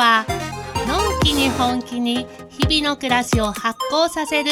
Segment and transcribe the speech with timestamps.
[0.00, 0.24] は
[0.88, 4.50] のんきに本気に日々の暮らしを発酵させる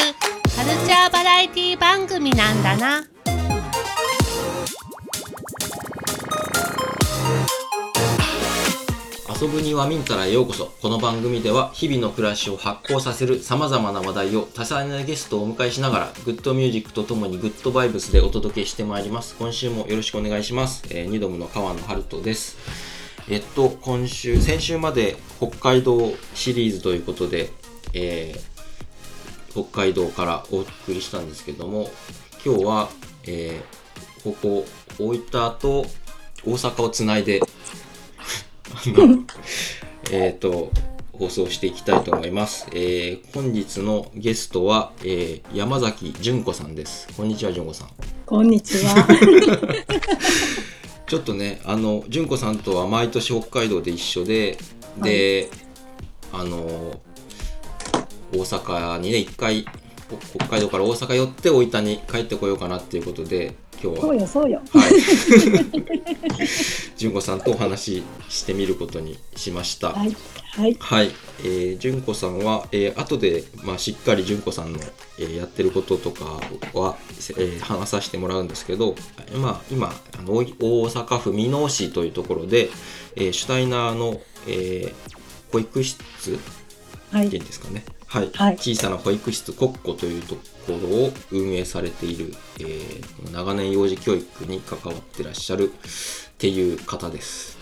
[0.55, 3.05] カルチャーバラエティ番組なんだな。
[9.41, 10.75] 遊ぶにはミンタラへようこそ。
[10.83, 19.35] この番組では日々の暮らしを発酵させるさまざまな話題を多彩なゲストをお迎えしながらグッドミュージックとともにグッドバイブスでお届けしてまいります。
[19.39, 22.88] 今週もよろしくお願いします、えー、ニドムの川野春人です。
[23.31, 27.51] えっと今週先週まで北海道シリーズということで、
[27.93, 31.91] えー、北海道からお送りしたんですけども
[32.45, 32.89] 今日は、
[33.27, 34.65] えー、ここ
[34.99, 35.21] 大分
[35.59, 35.87] と
[36.45, 37.41] 大阪をつないで
[40.11, 40.71] えっと、
[41.13, 42.67] 放送していきたいと思います。
[42.73, 47.09] えー、本日のゲストは、えー、山崎純子さんです。
[47.17, 47.89] こんにちは、純子さん。
[48.25, 49.07] こんにちは。
[51.09, 54.59] ちょっとね、あの、純子さんとは毎年北海道で一緒で、
[54.99, 55.49] で、
[56.33, 57.01] はい、あの、
[58.33, 59.65] 大阪にね、一回、
[60.37, 64.01] 北海道から大阪寄って大分に帰ってこようかなっていうことで、今日は。
[64.01, 64.61] そうよ、そうよ。
[64.73, 64.93] はい。
[66.97, 69.91] 純子さんとお話ししてみることにしました。
[69.91, 70.17] はい。
[70.53, 70.77] はい。
[70.81, 71.11] はい。
[71.41, 74.81] えー、純子さんは、えー、後で、まあ、しっかり純子さんの、
[75.19, 76.25] えー、やってることとか
[76.75, 76.97] は、
[77.37, 78.97] えー、話させてもらうんですけど、
[79.37, 82.71] まあ、今、あの大阪府箕面市というところで、
[83.17, 84.95] えー、シュタイナーの、えー、
[85.53, 85.99] 保育室
[87.13, 87.85] はい、ですかね。
[88.09, 95.73] はい、はい、小さな保育室国庫というところを運営されている、えー、長年幼児教育に関わってらっしゃるっ
[96.39, 97.59] ていう方です。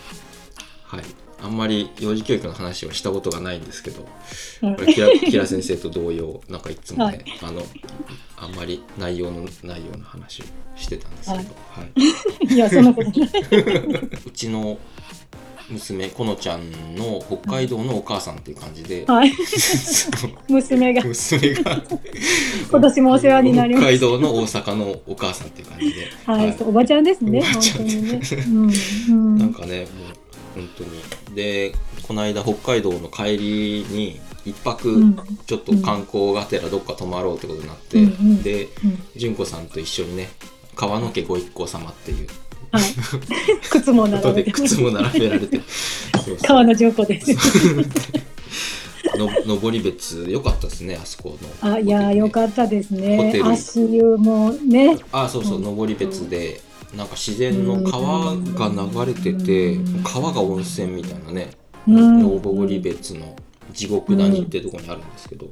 [0.85, 1.03] はい。
[1.43, 7.67] あんまり幼児教育の話をしたことがないんですけど、これキラ キラ先生と同様、なんかいつもね、はい、あの、
[8.37, 10.45] あんまり内容のないような話を
[10.77, 11.47] してたんですけど、はい。
[11.47, 13.31] はい、いや、そんなことない。
[14.27, 14.79] うちの
[15.71, 19.33] 娘このちゃんの北海道のお母さんっていう感じで、はい、
[20.49, 21.03] 娘が。
[21.03, 21.83] 娘が。
[22.71, 23.85] 今年もお世話になります。
[23.85, 27.43] 北海道の大阪のお母さんっていう感じで、はい、はい、おばちゃんですね。
[27.43, 28.21] 本当にね、
[29.11, 29.89] うん、なんかねもう
[30.55, 30.91] 本当に。
[31.35, 31.73] で
[32.07, 35.03] この間北海道の帰りに一泊
[35.47, 38.69] ちょっと観光がてらどっか泊まろうってことになって、うん、で
[39.17, 40.29] 純子さんと一緒にね
[40.77, 42.29] 川野家ご一行様っていう
[42.73, 42.83] はい、
[43.71, 44.53] 靴も並べて。
[44.53, 45.61] 靴も並べられて。
[46.43, 47.31] 川の上皇です。
[49.17, 51.73] の登別良かったですねあそこの。
[51.73, 53.41] あいや良かったですね。
[53.43, 54.99] 足湯もね。
[55.13, 56.61] あそうそう登別で
[56.95, 61.51] なんか自然の川が流れてて川が温泉みたいなね
[61.87, 63.37] 登別の
[63.73, 65.47] 地獄谷ってとこにあるんですけど、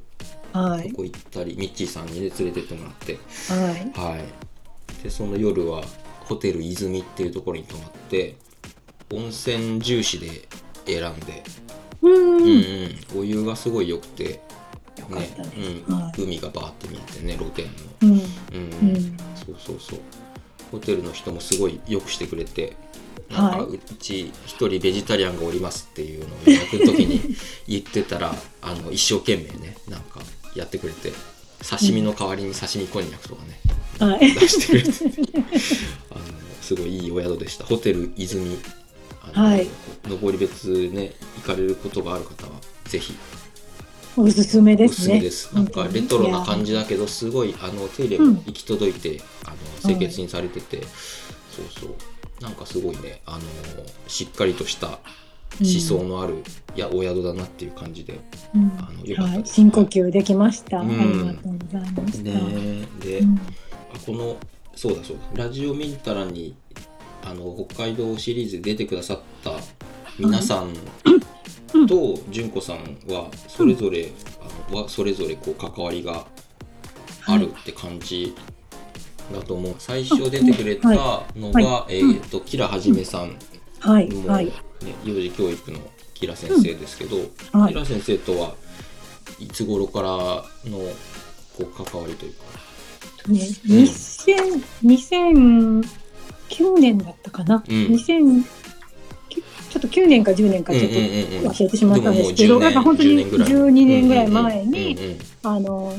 [0.53, 3.19] はい、そこ行ったりミッチーさんにね連れてってもらって。
[3.49, 5.83] はい、はい、でその夜は
[6.25, 8.37] ホテル泉っていうところに泊まって
[9.13, 10.49] 温泉重視で
[10.87, 11.43] 選んで。
[12.03, 15.31] うん、うんお湯がすごい良くてね、
[15.89, 15.95] うん。
[15.95, 17.71] はい、海がバーって見えてね露天の、
[18.03, 18.19] うん、うん
[18.91, 20.01] うん、そうそうそう。
[20.71, 22.77] ホテルの人もすごいよくしてくれて
[23.31, 27.37] なんかうち一人ベジタリアンがおりますっていうのを予約の時に
[27.67, 30.21] 言ってたらあの一生懸命ねなんか
[30.55, 31.13] やってくれて
[31.69, 33.61] 刺身の代わりに刺身こんにゃくとかね、
[33.99, 34.89] はい、出してくれて。
[36.11, 36.25] あの
[36.61, 37.65] すごいいいお宿でした。
[37.65, 38.59] ホテル泉。
[39.33, 39.69] はい、
[40.05, 42.53] 登別ね行かれることがある方は
[42.85, 43.15] ぜひ。
[44.17, 45.21] おすすめですね。
[45.21, 45.55] です。
[45.55, 50.83] なんかレトロな感じだけどすごいあの手入れも行き届いて、うん、あの清潔にされてて、
[51.51, 51.95] そうそう。
[52.41, 53.41] なんかすごいねあの
[54.07, 54.99] しっかりとした
[55.61, 56.43] 思想のある、
[56.77, 58.19] やお宿だなっていう感じで、
[58.55, 60.81] うん、あのよかったはい、深呼吸できました。
[60.81, 62.23] うん、ありがとうございました。
[62.23, 63.39] ねで、うん、
[64.07, 64.37] この
[64.75, 65.45] そうだそうだ。
[65.45, 66.57] ラジオミンタラに
[67.25, 69.53] あの北海道シリーズで出てくださった
[70.19, 70.75] 皆さん
[71.87, 72.77] と純子さん
[73.09, 74.11] はそれぞれ、
[74.69, 76.27] あのはそれぞれこう関わりが
[77.27, 78.35] あるって感じ
[79.33, 80.89] だと思う、最初出てくれた
[81.37, 83.37] のが、えっ、とキラはじめさん
[83.81, 84.09] はい。
[84.27, 84.51] はい、
[84.85, 85.79] ね、幼児教育の
[86.15, 87.17] キラ先生ですけど、
[87.53, 88.55] はい、キラ先生とは
[89.39, 90.09] いつ頃から
[90.71, 90.79] の
[91.57, 92.45] こう関わりというか。
[93.29, 98.45] ね、2000 2009年だったかな、うん、2000
[99.75, 100.95] ちょっと9年か10年かちょっと
[101.49, 104.29] 忘れてしまったんですけど、なんか本当に12年ぐらい。
[104.29, 105.93] 前に、あの、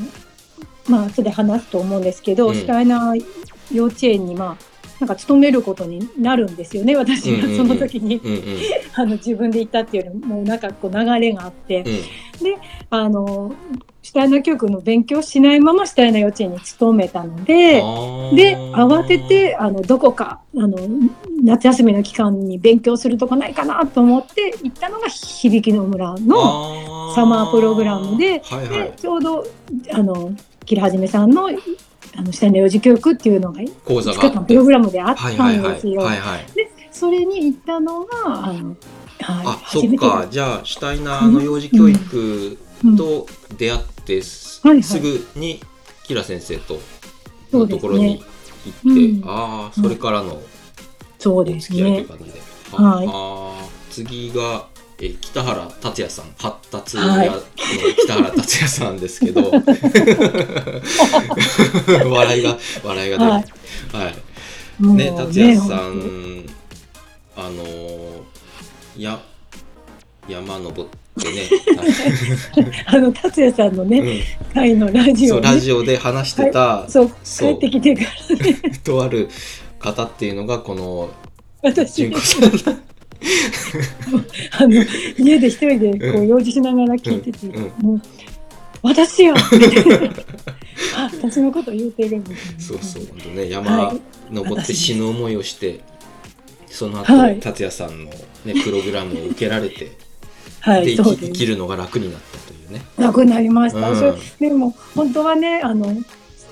[0.87, 3.25] まあ、後で話すと思うんですけど、うん、シュタイナー
[3.73, 8.21] 幼稚園に、まあ、なんか勤めることになるんですよね、私がその時に、
[8.95, 12.57] あの自分で行ったっていうよりも、なんかこう流れがあって、うん、で、
[12.89, 13.53] あの、
[14.01, 17.81] シュタイナー教育の勉強しないままシュタイナー幼稚園に勤めたので、
[18.35, 20.77] で、慌てて、あの、どこか、あの、
[21.43, 29.45] 夏休みの期間に勉強するとこないかなと思って行ったのが響きの村のサマープログラムで、はいはい、でちょうど、
[29.91, 30.31] あの、
[30.65, 31.49] キラはじめさんの
[32.17, 36.07] あの、シュタイナー幼児教育っていうのが、講座がプログラムであったんですよ。
[36.55, 38.77] で、それに行ったのが、あの、はい、
[39.19, 40.27] あ、そっか。
[40.29, 42.57] じゃあ、シュタイナーの幼児教育
[42.97, 43.27] と
[43.57, 44.61] 出会って、す
[44.99, 45.61] ぐに
[46.03, 46.79] キラ先生と
[47.51, 48.23] のところに
[48.83, 50.41] 行って、ねうん、ああ、それからの
[51.19, 51.79] そうですね。
[51.79, 52.41] という感じで。
[52.71, 54.67] はい、あ次が、
[55.01, 57.29] え北原達也さん発達や、は い、
[58.05, 59.51] 北原達也さんですけど。
[62.09, 63.43] 笑いが笑いが出る、はい、
[63.93, 66.45] はい、ね達也さん
[67.35, 67.63] あの
[68.97, 69.19] や
[70.29, 70.89] 山登っ
[71.21, 71.43] てね
[72.87, 79.29] あの達也さんのね、うん、会のラジオ、ね、ラジオで話してた、はい、そう帰ってきてから、ね、とある
[79.79, 81.09] 方っていうのがこの
[81.61, 82.09] 私
[84.51, 84.83] あの
[85.17, 88.01] 家で一人でこう用事しながら聞いてて、うん、もう
[88.83, 89.33] 私よ!
[90.95, 93.93] あ私のこと言うてるみたいなそうそう本当ね山
[94.31, 95.79] 登って死ぬ思いをして、はい、
[96.67, 98.11] その後、はい、達也さんの、
[98.45, 99.91] ね、プログラムを受けられて、
[100.61, 102.81] はい、で生き生きるのが楽になったというね。
[102.97, 105.95] 楽になりました、うん、でも本当はねあの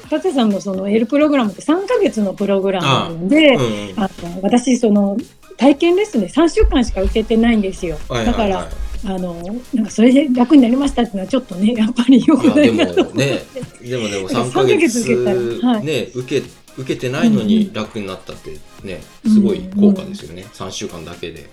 [0.09, 5.17] 達也さんのその L プログラムって3か月のプログラムなんで、あうん、あの私その
[5.57, 7.97] 体験レッスンで3週間しか受けてないんですよ。
[8.09, 8.69] はいはいはい、だか
[9.05, 9.33] らあの
[9.73, 13.41] なんかそれで楽になりましたっていうのはちょっとねやっぱりよくないなと思ってね
[13.81, 16.47] でもでも3か月受けたら、はい、ね受け
[16.77, 21.49] 受けてないのに楽になったってね、すごい効果ですよね、うんうん、3週間だけで。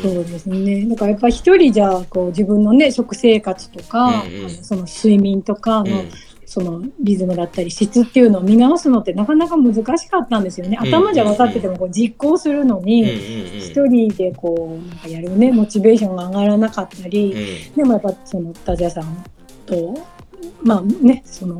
[0.00, 0.86] そうですね。
[0.86, 6.10] だからやっぱり一人じゃこう自分のね食生活とか、うんうん、その睡眠とかの、うん
[6.50, 10.76] そのリズムだったり質っていうのを見直すのってなかなか難しかったんですよね。
[10.80, 13.02] 頭じゃ分かっててもこう実行するのに
[13.58, 17.32] 一人でこうなんかやるねモチベーションが上がらなかったり、
[17.76, 19.24] でもやっぱその田谷さん
[19.64, 19.96] と
[20.60, 21.56] まあねその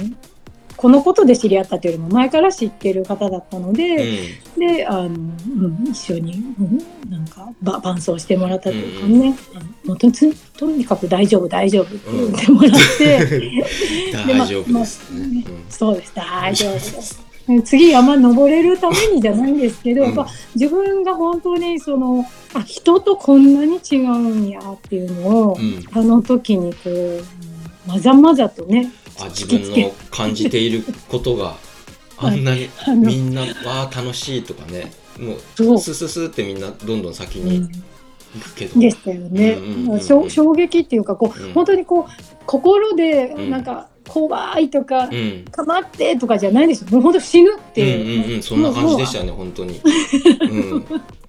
[0.80, 9.36] このことで知り合ったというよりも前から知ってる方だったので、うん、であの、うん、一緒に、うん、なんか伴走してもらったというかね、
[9.84, 10.10] うん、もうと
[10.56, 13.62] とにかく大丈夫大丈夫って言ってもらって、
[14.26, 15.44] 大丈夫です、ね。
[15.68, 16.14] そうです。
[16.14, 17.20] 大丈夫です。
[17.64, 22.24] 次山登れるためにじゃないんですけど、やっぱ自分が本当にその
[22.54, 25.58] あ人とこんなに違うんやっていうのを、
[25.92, 27.22] あの時にこう
[27.86, 28.90] まざまざとね
[29.26, 31.56] あ自分の感じていることが
[32.18, 34.92] あんなにみんな、わあ楽しいとかね。
[35.18, 37.68] もうスススってみんなどんどん先に
[38.34, 39.58] 行くけど、うん、でしたよね、
[40.00, 46.88] 衝撃っていうかこう、うん、本当にこう心でなんか、怖いとか、うん、かまってとかじゃないですよ。
[46.90, 49.80] もう本当死ぬっていう,、うんうんうん、そんな感じでしたよね本当に、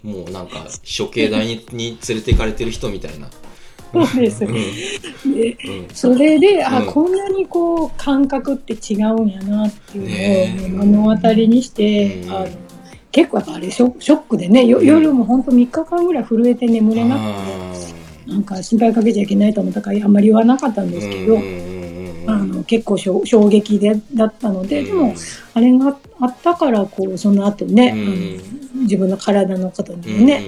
[0.04, 0.66] うん、もうなんか
[0.98, 3.28] 処刑台にに連れて行かれてる人みたいな
[3.92, 4.40] そうです。
[4.40, 5.58] で、
[5.94, 12.48] それで、あ、こんなにこう感覚って違うんやなっていうのを目の当たりにして、あの
[13.12, 17.22] 結構やっぱあれショショックでね、夜も本当3日間ぐらい震えて眠れなく
[18.26, 21.72] て、なんか心配かけちゃいけないと思ったからあんまり言わなかったんですけど。
[22.28, 25.16] あの結構衝撃でだったので、でも
[25.56, 28.40] あれがあったからこうその後ね、
[28.76, 30.44] うん、自分の体のことにもね、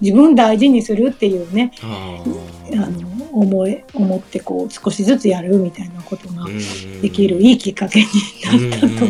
[0.00, 2.24] 自分大事にするっていうねあ
[2.72, 6.46] の思い思ってこう少しずつやるみたいなことが
[7.02, 8.06] できるいいきっかけに
[8.70, 9.06] なったと。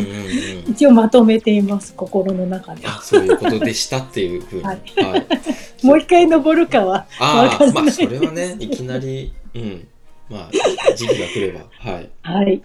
[0.69, 4.81] 一応まとめています心の中であそういうことでしたっていうふうに、 はい。
[4.95, 5.27] はい、
[5.83, 9.87] もう一回登るかはああまあそれはねいきなりうん。
[10.29, 11.65] まあ時期が来れば。
[11.71, 12.61] はい、はい、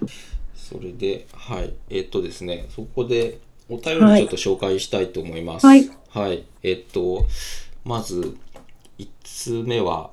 [0.54, 1.73] それではい。
[1.88, 3.38] えー、っとですねそこで
[3.71, 5.66] お便りちょっと紹介したいと思います。
[5.66, 7.26] はい、はい、えー、っと
[7.85, 8.37] まず
[8.99, 10.11] 1つ目は、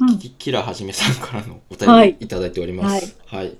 [0.00, 3.16] うん、キラはじめさんからのお便りいただいております。
[3.26, 3.46] はい。
[3.46, 3.56] はい、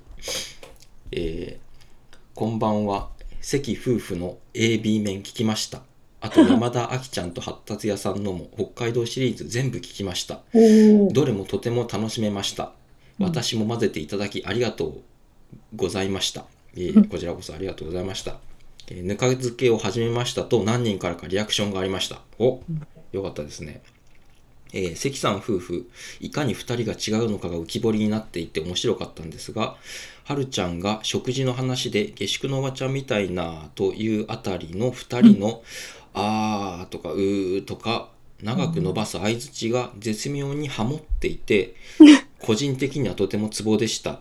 [1.13, 3.09] えー、こんばんは。
[3.43, 5.83] 関夫婦の AB 面聞きました。
[6.21, 10.41] あと山田あきちゃんと発達屋さんのも 北海道シリーズ全部聞きました。
[11.13, 12.73] どれもとても楽しめました。
[13.19, 15.01] 私も混ぜていただきありがとう
[15.77, 16.47] ございました。
[16.75, 18.39] えー、こちらこそありがとうございました。
[18.89, 22.23] えー、ぬか漬けを始めましたと何人からかリアクションがありました。
[22.39, 22.61] お、
[23.17, 23.83] よかったですね。
[24.73, 29.77] えー、関さん夫婦、いかに2人が違うのかが浮き彫りになっていて面白かったんですが、
[30.25, 35.63] はるちゃんが食事の話で下宿のおばちゃんみたいなというあたりの2人の、うん、
[36.15, 38.09] あーとかうーとか
[38.43, 41.75] 長く伸ばす相づちが絶妙にハモっていて、
[42.41, 44.21] 個人的にはとてもツボでした。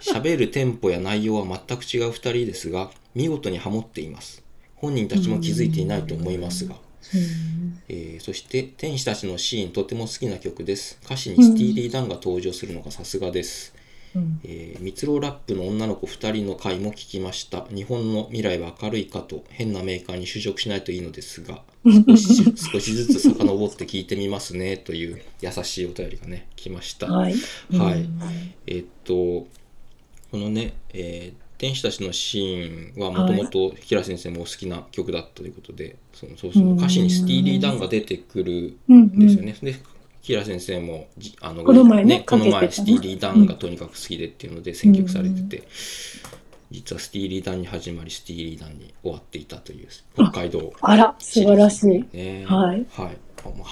[0.00, 4.44] 喋るテンポや内容は全く違う2人ですが見事にハモっています
[4.76, 6.74] 本人たちも気づいていないと思いますが、
[7.88, 10.98] えー、そして天使たちのシーンとても好きな曲です。
[11.04, 13.74] 歌詞にスティーリー・ダンが登場するのがさすがです、
[14.44, 17.66] えー、蜜ろラップの女の子2人の回も聞きました。
[17.74, 27.06] 日本の未来は明るいかと変なメーカーに就職しないといいのですが少し 少しずつ遡って聞いてみますねという優しいお便りがね来ました。
[27.06, 27.34] はい。
[27.72, 28.08] はい。
[28.66, 29.46] えーっと
[30.30, 39.56] このね、えー天使たちのシーンはもともと平先生もお好きな曲だったということで、そのそうその歌詞にスティーリー・ダンが出てくるうんんですよね。
[39.62, 39.74] で
[40.20, 45.62] 平先生もじあのこの前ねこの前スティーリー・ダンがとにかく好きでっていうので選曲されてて、
[46.70, 52.04] 実はスティーリー・ダンに始まりスティーリー・ダンに終わっていたという北海道あら、素晴らしい。
[52.14, 52.44] ね。
[52.46, 52.84] はい。
[52.90, 53.16] はい。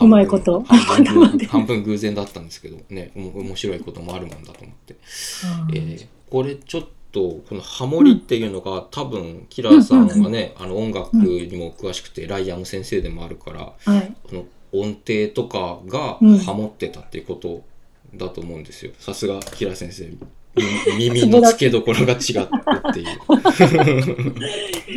[0.00, 4.96] うまいこと半分偶半分偶然だったんですけどね、面白いこともあるもんだと思って。
[5.74, 6.88] えーこれちょっと
[7.20, 14.14] このハモリっていうのが、多分キラーさんはね、あの音楽にも詳しくて、ライアム先生でもあるからはい。
[14.24, 17.62] この音程とかがうんハモってたっていうこと
[18.14, 18.92] だと思うんですよ。
[18.98, 20.18] さすがキラー先生み
[21.10, 22.46] 耳の付けどころが違ってっ
[22.94, 23.06] ていう。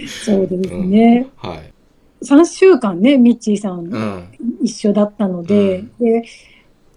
[0.26, 1.28] そうですね。
[1.36, 1.74] はい。
[2.24, 4.28] 3週間ね、ミッチーさんうん。
[4.62, 6.24] 一緒だったので、うんで、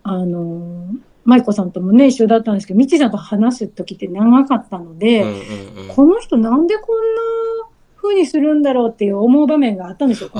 [0.03, 0.87] あの、
[1.29, 5.95] 舞子さんともね、一緒だったんですけど、ミッチーさんと話す時って長かったので、うんうんうん。
[5.95, 10.31] この人なんでこんな風にするんだろうっていう思う場面があったんですよ。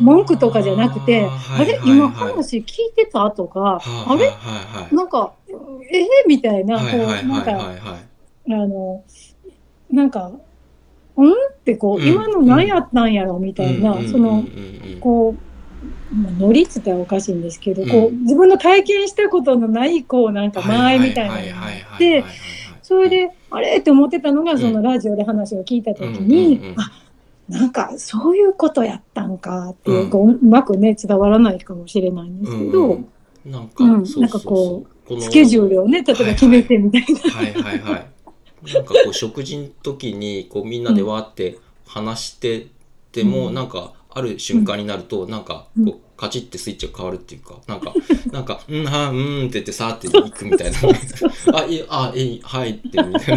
[0.00, 1.26] 文句とかじゃなくて、
[1.58, 2.64] あれ、今はい話聞い
[2.94, 4.82] てたとか、はいあれはいはい。
[4.84, 7.76] はいなんか、えー、みたいな、こ、はいうはいなんか、はいはい。
[7.78, 9.02] はいあの、
[9.90, 10.30] なんか、
[11.16, 11.32] うん？
[11.32, 12.06] ってこう、うん。
[12.08, 14.44] 今の何やったんやろみたいな、その、
[15.00, 15.51] こう、まあ、
[16.38, 18.22] ノリっつったらおかしいんですけど、こう、うん。
[18.22, 22.24] 自分の体験したことのない、こう、なんか、間合いみたいなのがあって、
[22.82, 23.78] それで、あれ？
[23.78, 26.92] って思ってたのが、そのラジオで話を聞いたときに、うんあ、
[27.48, 30.10] なんか、そういうことやったんかっていう、うん。
[30.10, 33.08] こう、うまくね、伝わらないかもしれないんですけど、うん
[33.44, 37.30] なんか、うんそうなんかここのスケジュールをね、例えば決めてみたいな。
[37.30, 38.72] はいはいはい。
[38.72, 42.68] なんかこう食事の時にこうみんなでわーって話して
[43.10, 43.54] ても、うん。
[43.54, 47.92] なんかある瞬間になると、なんかうんこうカチッてスイッチが変わるっていうか、なんか、
[48.30, 50.78] なんか、うん、はうんって言ってさーって行くみたいな。
[51.58, 53.18] あ、いい、あ、いい、はいってみたいな。
[53.18, 53.36] そう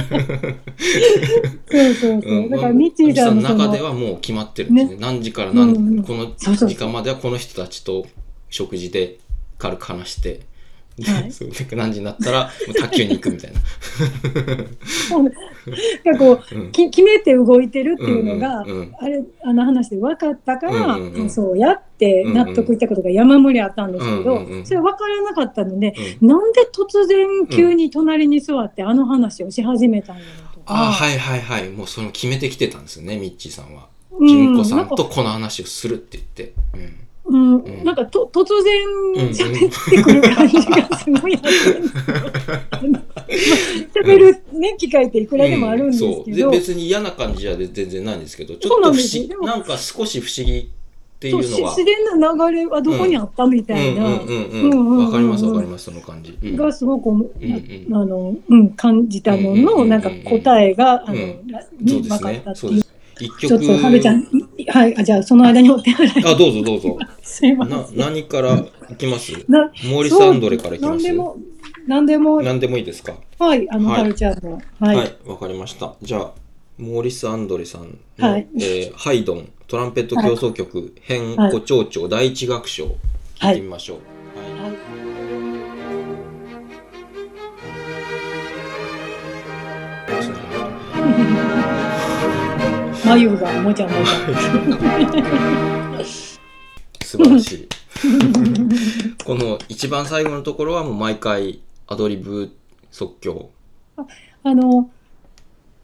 [1.96, 2.50] そうそう。
[2.50, 4.98] だから、ミッチーさんの中ではもう決まってるんですね。
[5.00, 8.06] 何時から何、この時間まではこの人たちと
[8.52, 9.18] 食事で
[9.58, 10.46] 軽く話して、で
[11.04, 11.32] はい。
[11.32, 13.60] そうで何時になったらもう卓球に行くみたいな。
[16.06, 16.72] なんかこう、うん。
[16.72, 21.30] き決めて動いてるっていうのが、うんうんうんあれ、あの話で分かったから、うんうんうん。
[21.30, 24.66] そうやって納得いったことが山盛りあったんですけど、うんうんうん。
[24.66, 26.28] それ分からなかったので、うん。
[26.28, 30.66] なんで突然急に隣に座ってあの話をし始めたんやろとか。
[30.68, 31.70] ああはいはいはい。
[31.70, 33.88] もうそれも決めてきてたんですよねミッチーさんは。
[34.18, 34.28] うん。
[34.28, 37.05] 純子さんとこの話をするって言って、うん
[37.36, 37.84] うん。
[37.84, 43.40] なんかと突然うん喋ってくる感じがすごいあって、
[43.94, 51.76] 喋るね、機会っていくらでもあるんですそうけど、で別に嫌な感じじゃ全然ないんですけどちょっと不思なんか少し不思議っていそううのは。
[51.76, 54.72] 自然な流れはどこにあったみたいな、うんうんうんうんうん。
[54.72, 56.56] うんうんわかりますわかりますその感じ、うん。
[56.56, 61.20] がすごく、うんうんあの、うん、感じたのうんうんうんうんの、なんか答えが、あの、うん。
[61.20, 61.46] う
[61.82, 62.02] ですね。
[62.02, 62.85] 分かっねたっていう。
[63.20, 64.22] 一ちょっ曲と、はべちゃん、
[64.58, 66.10] いはい、あじゃあ、その間にお手洗い。
[66.26, 66.98] あどうぞどうぞ。
[67.22, 67.98] すいません。
[67.98, 68.56] な何から
[68.90, 69.32] いきます？
[69.48, 70.92] なモーリス・アンドレからいきます？
[70.92, 71.38] なんでも、
[71.88, 73.16] なんでも、何でもいいですか？
[73.40, 74.02] はい、あの、はい。
[74.02, 74.54] カルチャーの。
[74.54, 75.96] ははいい、わ、かりました。
[76.02, 76.32] じゃあ、
[76.78, 78.48] モーリス・アンドレさんの、はい。
[78.56, 81.52] えーハイドン、トランペット協奏曲、編はい。
[81.52, 82.86] 古長調第一楽章、
[83.40, 83.98] 聞いてみましょう。
[84.62, 84.72] はい。
[84.72, 85.05] はい
[93.06, 93.94] 眉がもじゃも
[96.04, 96.06] じ
[97.06, 97.68] 素晴らしい。
[99.24, 102.52] この一番最後のところはもう毎回アドリブ
[102.92, 103.52] 即興。
[103.98, 104.06] ゃ。
[104.44, 104.90] あの、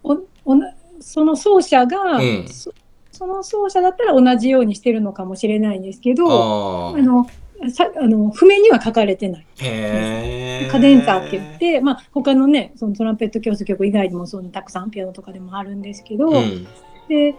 [0.03, 2.73] お、おな、その奏者が、うんそ
[3.11, 6.97] その奏者だったら同じようにしてるのかもしれないんですけど、ああ。
[6.97, 7.27] あの、
[7.69, 9.45] さあの譜面には書かれてない。
[10.71, 16.65] カデンツァって言って、まあ、他のね、そのトランペット教室曲以外にもそうにたくさんピアノとかでもあるんですけど、うん。
[17.07, 17.35] で、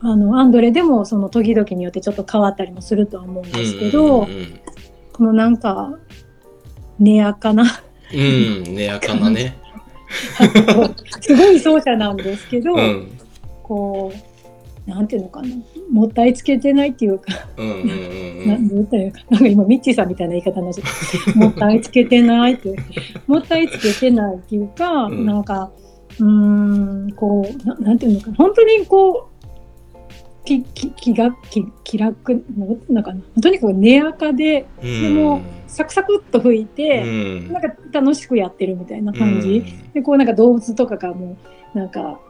[0.00, 4.60] あの、アンドレでもその時々によってちょっと変わったりもするとは思うんですけど、うんうんうん
[5.14, 5.96] このなんか、
[6.98, 7.62] ねやかな、
[8.12, 8.22] うん、う
[8.70, 9.56] ん、ねやかなね。
[11.20, 13.12] すごい奏者なんですけど、うん。
[13.62, 14.12] こ
[14.86, 15.48] う、なんていうのかな。
[15.92, 18.68] もったいつけてないっていうか、うんうんうん なん。
[18.68, 19.20] どう言ったらいいか。
[19.30, 21.38] なんか今ミッチーさんみたいな言い方になっちゃった。
[21.38, 22.76] もったいつけてないって
[23.28, 25.26] もったいつけてないっていうか、うん。
[25.26, 25.70] なんか
[26.20, 28.36] うーんこうななんていうのかな。
[28.36, 32.44] 本当にこうきき気が気気楽
[32.88, 33.20] なんかな。
[33.40, 35.02] とにかく根垢でうん。
[35.02, 37.52] でもサクサクっと吹いて、うん。
[37.52, 39.92] なんか楽しくやってるみたいな感じ、うん。
[39.92, 41.36] でこうなんか動物とかがも
[41.74, 42.20] うなんか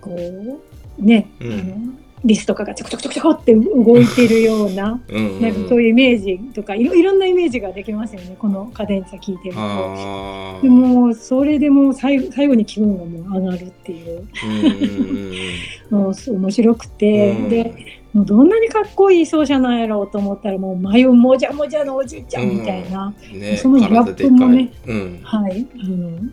[0.00, 1.52] こうね、うん。
[1.52, 1.92] あの
[2.24, 10.60] リスとかがちょこちょこちょこちょこって動いてるようなうんなんかそういうイメージとかいろいろんなイメージができますよねこのカデンツァ聞いてると。
[10.62, 14.28] でもそれでもう最後最後に気分がもう上がるっていう。
[15.94, 17.48] もうす面白くて、うん。
[17.48, 17.74] で
[18.12, 23.40] もうどんなにかっこいい奏者なんやろうと思ったらもう眉もじゃもじゃのおじいちゃんみたいな、うん。
[23.40, 24.70] ねそのギャップもね。
[24.84, 24.94] 体でかい。
[24.94, 25.20] うん。
[25.22, 25.66] はい。
[25.80, 26.24] あの好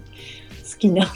[0.78, 1.06] きな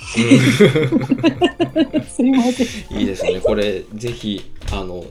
[2.07, 2.99] すいません。
[2.99, 3.39] いいですね。
[3.41, 5.03] これぜひあの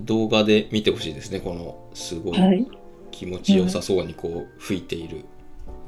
[0.00, 1.40] 動画で見てほしいですね。
[1.40, 2.66] このすごいはい
[3.10, 5.24] 気持ちよさそうにこう吹いている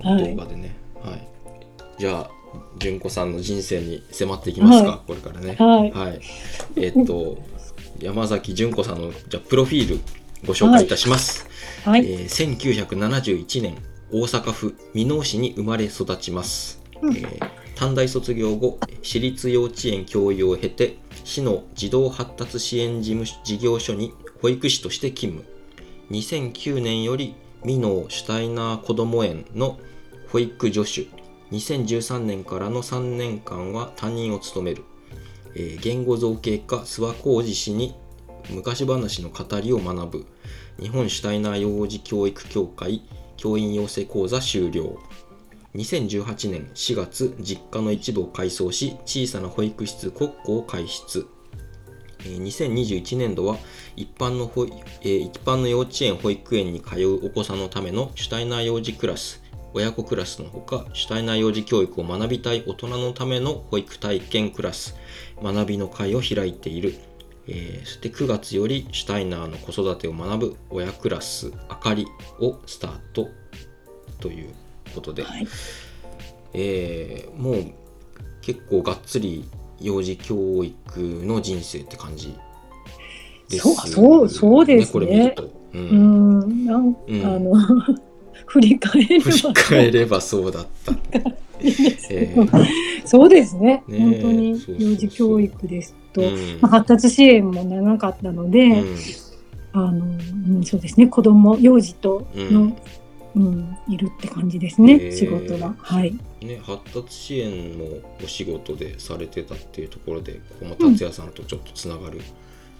[0.02, 0.74] はい動画でね。
[1.02, 1.28] はい。
[1.98, 2.30] じゃあ
[2.78, 4.90] 純子さんの人生に迫っていきますか。
[4.90, 5.56] はこれからね。
[5.58, 6.20] はいはい。
[6.76, 7.38] えっと
[8.00, 10.00] 山崎純子さんのじゃあプロフィール
[10.46, 11.46] ご紹介いたします。
[11.84, 13.76] はいえー1971年
[14.12, 25.52] 大阪府箕面市に生まれ育ちます、うんえー短大卒業後私立幼稚園教諭を経て市の児童発達支援事務事業所に保育士として勤務。
[26.12, 27.34] 2009年より
[27.64, 29.80] 箕面シュタイナーこども園の
[30.28, 31.08] 保育助手。
[31.50, 34.84] 2013年からの3年間は担任を務める、
[35.56, 37.96] えー言語造形家諏訪浩二氏に
[38.48, 40.26] 昔話の語りを学ぶ。
[40.80, 43.02] 日本シュタイナー幼児教育協会
[43.36, 45.00] 教員養成講座終了。
[45.74, 51.26] 2018年4月実家の一部を改装し小さな保育室国庫を開設
[52.24, 53.56] えー2021年度は
[53.96, 59.42] 一般の保えー一般の幼稚園保育園に通うお子さんのためのシュタイナー幼児クラス
[59.74, 64.94] 親子クラスのほかシュタイナー幼児教育を学びたい大人のための保育体験クラス
[65.42, 66.94] 学びの会を開いている。
[67.48, 72.06] えーそして9月よりシュタイナーの子育てを学ぶ親クラスあかり
[72.38, 73.28] をスタート。
[74.20, 74.54] という
[74.92, 75.46] ことで、はい。
[76.54, 77.72] えーもう
[78.42, 79.48] 結構がっつり
[79.80, 82.36] 幼児教育の人生って感じ
[83.48, 84.92] ですそうそうそうですね。
[84.92, 85.44] これ見ると。
[85.44, 86.40] ううん。
[86.40, 87.24] んなんうん。
[87.24, 87.54] あの
[88.46, 89.24] 振り返れば。
[89.24, 90.92] 振り返ればそうだった。
[91.60, 93.82] え ーそうですね。
[93.88, 96.58] ね本当に幼児教育ですと、うん。
[96.60, 98.96] まあ、発達支援も長かったので、うん。
[99.74, 100.04] あの
[100.56, 101.06] うん、そうですね。
[101.06, 102.76] 子供幼児との、
[103.34, 105.12] うんいるって感じですね、へー。
[105.12, 106.12] 仕事ははい。
[106.40, 107.86] ね、発達支援も
[108.22, 112.20] お仕事でされてたっていうところでここも達也さんとちょっとつながる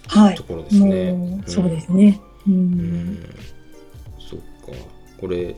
[0.09, 0.35] はい。
[0.35, 1.13] ところですね。
[1.13, 2.21] もうそうですね。
[2.47, 3.19] うん、うん。
[4.19, 4.45] そっか。
[5.21, 5.55] これ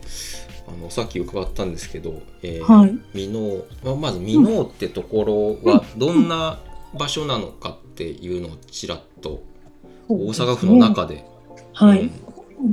[0.67, 2.97] あのさっき伺ったんですけど、えーはい。
[3.13, 6.59] 箕面まあまず箕面ってところはどんな
[6.93, 9.43] 場所なのかっていうのをちらっと
[10.07, 11.25] 大阪府の中で。
[11.73, 12.09] はい、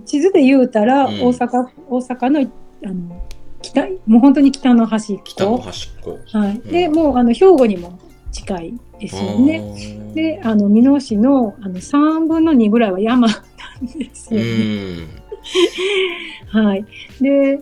[0.05, 1.21] 地図で言うたら、うん。
[1.21, 2.51] 大阪大阪の
[2.85, 3.29] あの
[3.63, 5.23] 北もう本当に北の端っこ。
[5.25, 6.19] 北の端っこ。
[6.33, 6.95] はい、でうん。
[6.95, 7.99] もうあの兵庫にも
[8.33, 9.61] 近いですよね。
[9.61, 15.05] ねであの箕面市のあの3分の2ぐらいは山なんですうよね。
[15.05, 15.09] ん。
[16.49, 16.85] はい、
[17.21, 17.61] で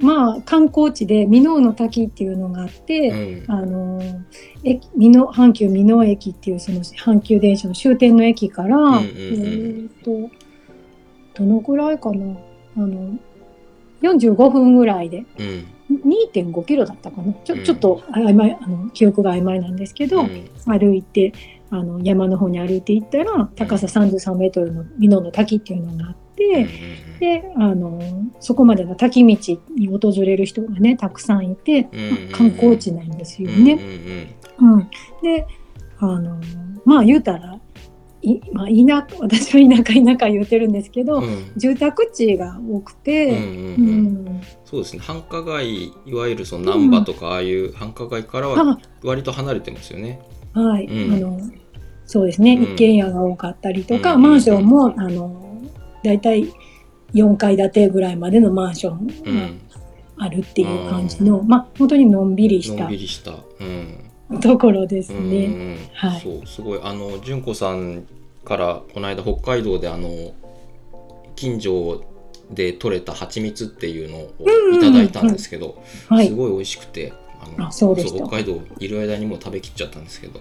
[0.00, 3.52] まあ観光地で箕面の滝っていうのがあって、うん。
[3.52, 4.00] あの
[4.64, 10.30] 駅美濃阪急箕面駅っていうその阪急電車の終点の駅から、んうんうんえーと
[11.34, 12.36] どのぐらいかな？
[12.76, 13.18] あの
[14.02, 15.24] 45分ぐらいで。
[15.38, 15.66] うん。
[15.90, 17.32] 2.5キロだったかな？
[17.44, 17.64] ちょ,、うん。
[17.64, 20.48] ちょっと曖昧あの記憶が曖昧なんですけど、うん。
[20.66, 21.32] 歩いて
[21.70, 26.68] あの山の方に歩いていったら高さ33メートルの美濃の滝っていうのがあって、
[27.18, 28.00] であの
[28.40, 33.78] そこまでの滝道に訪れる人がねたくさんいて、うんうんうん観光地なんですようんうんね。
[34.60, 34.90] うん。
[35.22, 35.46] で
[35.98, 36.40] あの
[36.84, 37.58] まあ言うたら
[38.22, 41.24] い、まあ、田私は田舎田舎言うてるんですけど、うん。
[41.24, 43.36] うん住宅地が多くて、
[44.64, 45.02] そうですね。
[45.02, 50.20] 繁華街いわゆるその難波とかああいう繁華街からはあ割と離れてますよね。
[50.52, 51.14] はい、うん。
[51.14, 51.40] あの
[52.06, 52.62] そうですね、うん。
[52.74, 55.62] 一軒家が多かったりとか、うんマンションもあの
[56.02, 56.52] だいたい
[57.14, 59.60] 4階建てぐらいまでのマンションうん。
[60.18, 63.32] があるっていう感じの、まあ本当にのんびりしのたんびりした。
[63.32, 64.09] うん
[64.40, 65.46] ところですうんね。
[65.46, 65.78] うん。
[65.92, 66.20] はい。
[66.20, 66.80] そうすごい。
[66.82, 68.06] あの純子さん
[68.44, 70.08] からこの間北海道であの
[71.34, 72.02] 近所
[72.50, 76.28] で採れた蜂蜜っていうのをいただいたんですけど、はい。
[76.28, 77.12] すごい美味しくて
[77.56, 78.26] あのあそうでした。
[78.26, 80.40] 北海道いる間にもう食べきっちゃったんですけど。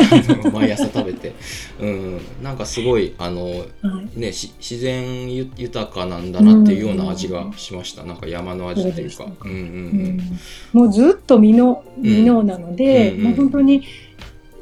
[0.52, 1.32] 毎朝食べて、
[1.80, 3.54] うん、なんかすごいあの、は
[4.16, 4.20] い。
[4.20, 9.16] ね、し自然ゆ豊かなんだなっていうような味がしました、なんか山の味っていうか。
[9.16, 10.20] そうでうんうん
[10.74, 10.80] うん。
[10.80, 13.82] もうずっと美濃美濃なので、うんもう本当に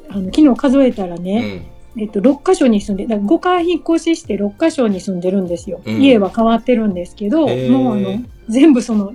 [0.09, 1.23] あの昨日数えたらうん。
[1.23, 6.01] ね、えっと、6箇所に住んでだ5回引っ越しして6箇所に住んでるんですよ、うん。
[6.01, 9.13] 家は変わってるんですけどもうあの全部その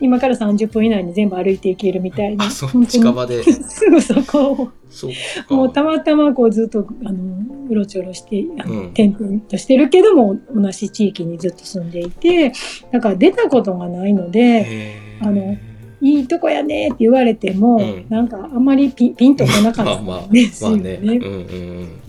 [0.00, 2.46] 今から30分以内に全部歩いていけるみたいな。
[2.46, 3.42] あそ近場で。
[3.44, 5.12] すぐそこをそう
[5.46, 5.54] か。
[5.54, 8.86] もうたまたまこうずっとあのうろちょろしてあの、うん。
[8.86, 12.52] 転々としてるけども同じ地域にずっと住んでいて
[12.90, 15.56] だから出たことがないのであの
[16.00, 18.06] いいとこやねって言われても、うん。
[18.08, 21.20] なんかあんまりピンピンとこなかったんですよ まあね。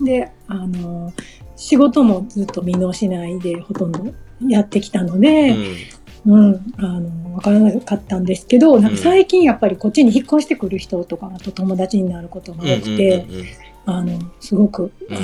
[0.00, 1.12] であの
[1.56, 4.12] 仕事もずっと見直しないでほとんど
[4.48, 5.76] やってきたので、うん
[6.24, 7.00] あの
[7.34, 13.46] 分からなかったんですけどなんか最近やっぱりこっちに引っ越してくる人とかと友達になることが多くて、うんうんうんうん。
[13.84, 15.16] あのすごく、うん。
[15.16, 15.20] あ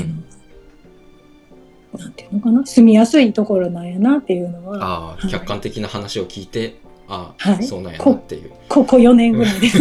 [1.98, 5.28] のなんていうのかな住みやすいところなんやなっていうのはああ、はい。
[5.30, 7.64] 客観的な話を聞いてああ、はい。
[7.64, 8.50] そうなんやなっていう。
[8.68, 9.78] ここ4年ぐらいです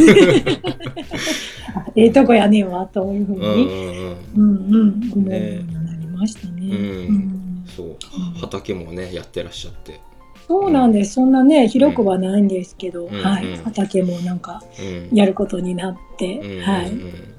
[1.95, 4.17] ええとこやねんわというふううんに、うんうん。
[4.35, 6.61] うんうん、思うよねうになりましたね。
[6.61, 6.69] うん。
[6.69, 6.73] う
[7.11, 7.65] ん。
[7.75, 7.97] そう。
[8.39, 9.99] 畑もねやってらっしゃって、
[10.47, 11.13] そうなんです。
[11.13, 13.63] そんなね、広くはないんですけど、うんはいうん。
[13.63, 16.91] 畑もなんかうん、やることになって、うんはい。
[16.91, 17.33] うん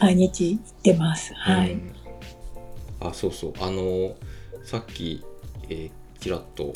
[0.00, 1.34] 毎日行ってます。
[1.34, 1.72] はい。
[1.72, 1.92] うん
[3.00, 4.16] あそうそうあの
[4.64, 5.24] さっき、
[5.68, 6.72] えー、ちらっと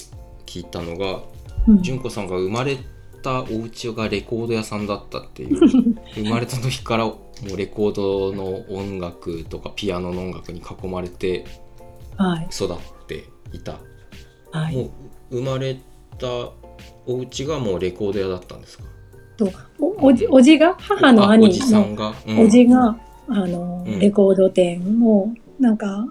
[0.46, 1.22] 聞いたのが
[1.66, 2.78] うん純子さんが生まれ
[3.22, 5.58] たお家がレコード屋さんだったっていう
[6.14, 7.18] 生まれた時からも
[7.52, 11.44] うレコードの音楽とかピアノの音楽に囲まれて
[12.16, 12.48] はい。
[12.52, 13.78] 育っていた、
[14.50, 14.76] はい。
[14.76, 14.90] もう
[15.32, 15.76] 生まれ
[16.18, 16.26] た
[17.06, 18.84] お家がもうレコード屋だったんですか？
[19.36, 21.52] とおおじおじが母のあお兄。
[21.52, 22.40] じさのんが、うん。
[22.40, 22.96] おじが、
[23.28, 23.98] あの、うん。
[23.98, 26.06] レコード店を、なんか、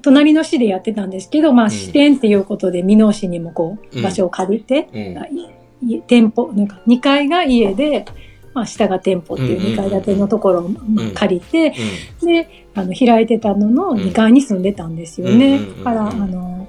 [0.00, 1.70] 隣の市でやってたんですけど、まあ、ん。
[1.70, 4.02] 支店っていうことで、箕面市にもこう、うん。
[4.02, 4.88] 場所を借りて、
[5.82, 6.02] うん。
[6.06, 8.04] 店舗、なんか、2階が家で、
[8.54, 10.70] まあ、下が店舗っていううんうんうん2階建てのところを
[11.14, 11.74] 借りて、
[12.22, 15.58] うで、あの、開いてたのの2階に住んでたんですよね。
[15.78, 16.61] だから、あの、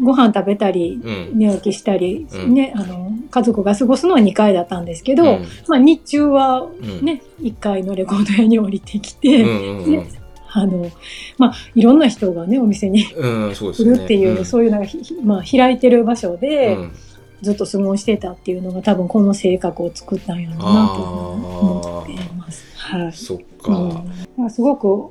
[0.00, 1.38] ご飯食べたり、んうん。
[1.38, 2.54] 寝起きしたり、うん。
[2.54, 5.44] ね、あの、家族が過ごすのは2階だったんですけど、うん。
[5.68, 7.04] まあ日中はうん。
[7.04, 10.08] ね、1階のレコード屋に降りてきて、うんうんうん。
[10.52, 10.90] あの、
[11.38, 13.54] まあいろんな人がね、お店に来ね。
[13.84, 14.44] るっていう、ん。
[14.44, 16.92] そういうのがひ、まあ開いてる場所で、うん。
[17.42, 22.64] ずっと過ごしてたっていうのが多分この性格を作ったんやろうなと思っています。
[22.76, 23.12] はい。
[23.12, 23.90] そっうん。
[23.90, 24.04] か、
[24.36, 25.10] まあすごく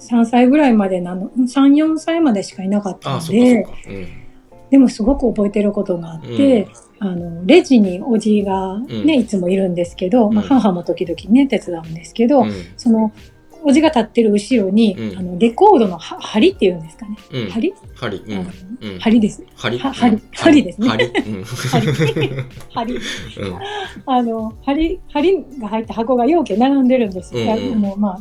[0.00, 4.23] 3歳ぐらいまでなの、3、4歳までしかいなかったのでか、うん
[4.74, 6.66] でもすごく覚えてることがあって、
[6.98, 9.10] あの、レジにおじがね、うん。
[9.20, 12.52] いつもいるんですけど、まあうん母も時々ね、手伝うんですけど、うん。
[12.76, 13.12] その、
[13.62, 15.18] おじが立ってる後ろに、うん。
[15.18, 17.16] あの、レコードのは針っていうんですかね。
[17.30, 17.50] うん。
[17.50, 18.22] 針、針。
[18.98, 19.44] 針です。
[19.54, 19.78] 針。
[19.78, 20.64] は針。
[20.64, 20.88] ですね。
[20.88, 21.04] 針。
[21.04, 21.44] うん。
[22.74, 22.94] 針。
[22.94, 23.00] うん。
[24.06, 27.42] あの、針、針が入った箱が容器並んでるんですよ。
[27.42, 28.18] うんうんもうまあ、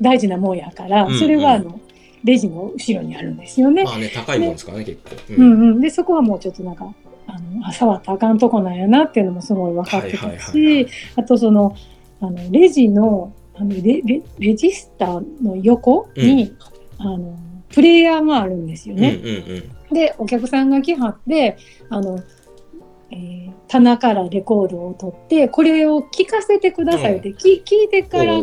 [0.00, 1.18] 大事なもんやから、うんうん。
[1.20, 1.78] それはあの、
[2.24, 3.84] レジの後ろにあるんですよね。
[3.84, 5.80] まあね高いもんですからね結構ううんんうん。
[5.80, 6.92] で、そこはもうちょっとなんか、
[7.26, 11.76] あの、あ触ったらあかんとこなんやなっていうのもすごい分かってたし、あとその、
[12.20, 16.56] あの、レジの、あのレレレジスターの横に、
[16.98, 19.20] あの、プレイヤーがあるんですよね。
[19.22, 21.56] うんうんうんで、お客さんが来はって、
[21.88, 22.18] あの、
[23.14, 28.34] えー棚からレコードを取って、これを聞かせてくださいって、き聞いてから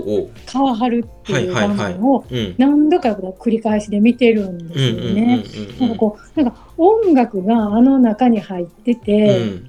[0.45, 1.93] 買わはるっていうはいはいはい。
[1.93, 2.55] 場面をうん。
[2.57, 5.43] 何度か繰り返しで見てるんですようんうんうんね。
[5.79, 9.67] なんかこう、なんか音楽があの中に入ってうて、ん。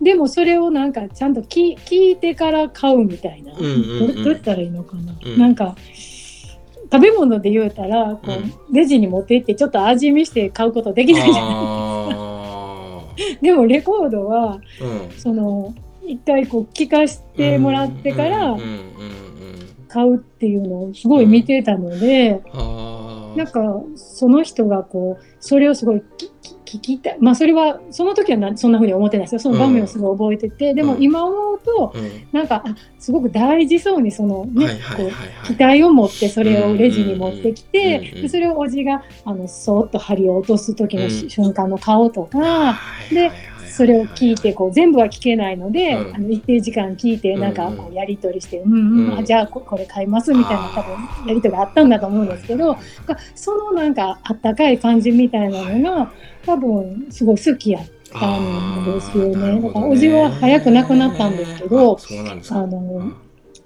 [0.00, 3.52] でもそれをなんかちゃんと聞聞いてから買うみたいな。
[3.52, 3.76] うんうんう
[4.12, 4.16] ん。
[4.16, 5.12] どどうやったらいいのかな。
[5.22, 5.38] うん。
[5.38, 5.76] なんか、
[6.90, 8.74] 食べ物で言うたら、こう、うん。
[8.74, 12.41] レジに持って行ってちょっと味見して買うことできないじゃないあ
[13.40, 15.10] でもレコードは、ーうん。
[15.18, 15.74] その、
[16.06, 18.82] 一回こう聞かせてもらってからうんうんうんうん。
[19.88, 23.36] 買うっていうのをすごい見てたので、あー。
[23.36, 26.02] なんかその人がこう、それをすごい
[26.78, 27.16] 聞きたい。
[27.20, 29.40] まあそれは、その時はなそんな風に思ってないですよ。
[29.40, 32.10] その場面をすごい覚えてて、でもうん今思うと、うん。
[32.32, 34.78] なんか、あすごく大事そうにそのね、
[35.44, 38.22] 期待を持ってそれをレジに持ってきうんてうんうん。
[38.22, 42.38] でそれをおじがあのそーっと針を落とす時の瞬間の顔とか、
[42.72, 42.78] は
[43.10, 43.14] い。
[43.14, 43.30] で
[43.72, 46.14] それを聞いてこう全部は聞けないので、うん。
[46.14, 49.18] あの一定時間聞いてなんかこうやり取りして、うんうんうん。
[49.18, 50.92] あじゃあここれ買いますみたいな多分
[51.26, 52.76] やり取りがあったんだと思うんですけど、
[53.34, 56.12] そのなんかあったかい感じみたいなのが
[56.44, 59.60] 多分すごい好きやったんですよね。
[59.60, 59.62] ね。
[59.62, 61.98] だからおじは早く亡くなったんですけど、
[62.50, 63.12] あの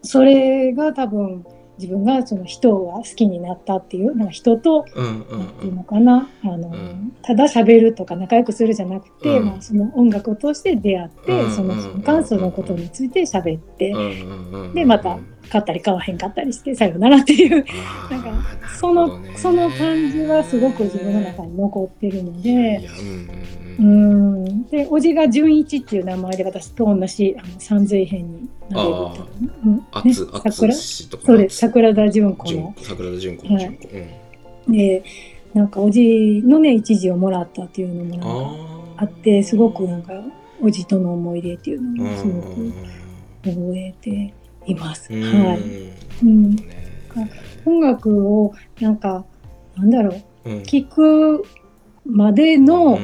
[0.02, 1.44] それが多分
[1.78, 5.22] 自分がその人は好きになったっていうなんか人と、なん
[5.60, 6.74] ていうのかなあの、
[7.22, 13.94] ただ喋るとか仲良くするじゃなくて、まあ、その音楽を通して出会って、その瞬間そのことについて喋って、
[14.74, 15.18] でまた
[15.50, 17.64] 買ったり買わへんかったりしてさよならっていう。
[18.11, 18.32] なんか
[18.78, 22.88] そのその感じはすごく自分の中に残ってるので。
[23.78, 29.28] うんでおじが純一っていう名前で私と同じあの三髄編になれると、
[29.66, 29.68] う。
[29.68, 29.76] ん。
[30.02, 30.72] ね、桜。
[30.72, 31.59] そうです。
[31.59, 32.74] 桜田純子の。
[32.78, 34.02] 桜田純子の純子、は
[34.68, 35.04] い、で
[35.52, 40.12] なんかおじのね一時をもらったっていうのもあってすごくなんか
[40.61, 42.72] おじとの思い出っていうのもすごく
[43.44, 44.35] 覚えて
[44.66, 45.12] います。
[45.12, 46.57] はい、うん、
[47.64, 49.24] 音楽をなんか
[49.76, 51.44] なんだろう、聞く
[52.05, 52.98] までの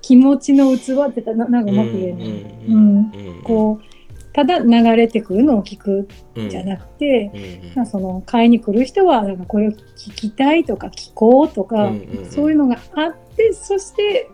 [0.00, 2.26] 気持ちの器ってたななんかうまく言えない、
[2.68, 3.90] うんこう
[4.32, 6.08] ただ流れてくるのを聞く
[6.48, 11.92] じゃなくて、まあ、その買いに来る人はなんかこれを聞きたいとか聞こうとか、
[12.30, 14.30] そういうのがあってそして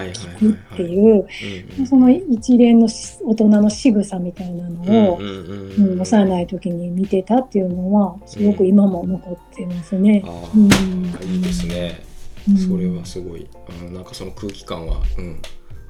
[0.00, 2.88] 聞くっていうその一連の
[3.24, 5.20] 大人の仕草みたいなのを
[6.00, 10.24] 幼い時に見てたっていうのはすごく今も残ってますね。
[10.54, 10.64] うん、
[11.28, 12.02] いいですね。
[12.68, 13.48] それはすごい、
[13.86, 15.40] うん、なんかその空気感は、うん、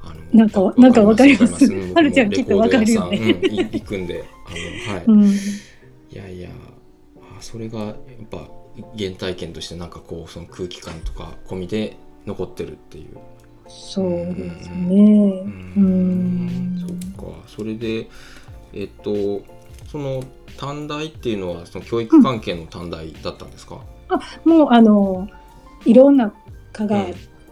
[0.01, 1.65] あのなんかなんかわかります。
[1.93, 3.17] はるちゃんきっとわかるよね。
[3.17, 5.35] うん、 行くんで、あのはい、うん、い
[6.11, 6.49] やいや、
[7.37, 7.95] あそれがやっ
[8.29, 8.47] ぱ
[8.97, 13.17] 原体験としてなんかこうその空気感とか込みで残ってるっていう。
[13.67, 15.43] そうですね。
[15.77, 15.79] うん。
[15.79, 17.33] うんそっか。
[17.47, 18.07] それで
[18.73, 19.41] えっと
[19.91, 20.23] その
[20.57, 23.79] 短大っていうのはその教育関係の短大だったんですか？
[24.09, 25.27] あ、もうあの
[25.85, 26.33] いろんな
[26.71, 27.05] 科が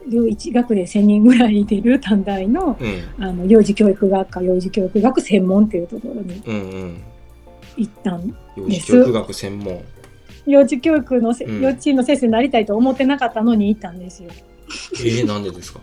[0.07, 6.41] 1学年1000人ぐらいいてる短大のうん、あの幼児教育学科幼児教育学専門っていうところに
[7.77, 8.37] 行ったんです。
[8.57, 9.81] 幼児教育学専門
[10.45, 14.29] 幼児教育の、うん、幼稚園の先生になりたいと思ってなかったのに行ったんですよ。
[14.99, 15.79] えー、なんでですか？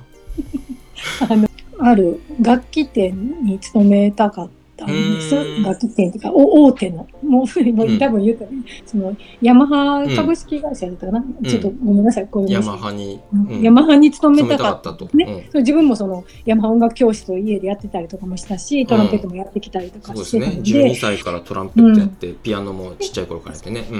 [1.28, 5.62] あのある楽器店に勤めたかったんです。
[5.62, 7.06] 楽器店というか大手の。
[7.22, 8.50] もうもう多分言うと、ね、
[8.84, 15.08] そのヤマハ株式会社だったかな、うん、ちょっとごめんなさいこれヤマハに、うん、ヤマハに勤めたかったと。
[15.14, 23.98] ね、うん、自分もそのヤマハ音楽教室を家でやってたりとかもしたしトランペットもやってきたりとかしてたので,、うん、でね12歳からトランペットやって、ピアノもちっちゃい頃からやってね、うん。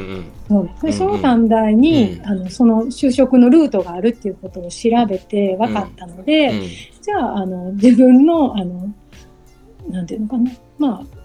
[0.51, 6.53] うん、そうその短大に、あのその就職のルートがあるっていうことを調べて分かったので、
[7.01, 8.93] じゃああの自分のあの
[9.91, 10.51] なんていうのかな。
[10.79, 11.21] まあ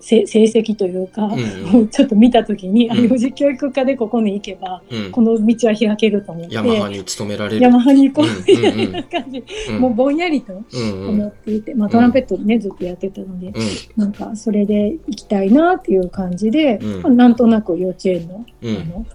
[0.00, 7.62] 成績というか、うん、 ちょっと見た時に、うん、幼児教育科でここに行けば、うん、この道は開けると思ってヤマハに勤められる。
[7.62, 9.42] ヤマハに行こうみたいな感じ、
[9.78, 13.52] もうぼんやりと思っていて、まあ、トランペットねずっとやってたので、
[13.96, 19.06] なんかそれで行きたいなっていう感じで、まあ、なんとなく幼稚園の,、あの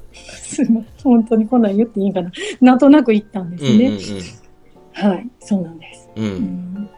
[1.03, 3.97] 本当にこんなん言っていいかななんとなく行ったんですね。
[4.93, 6.09] はいそうなんです。
[6.17, 6.89] うん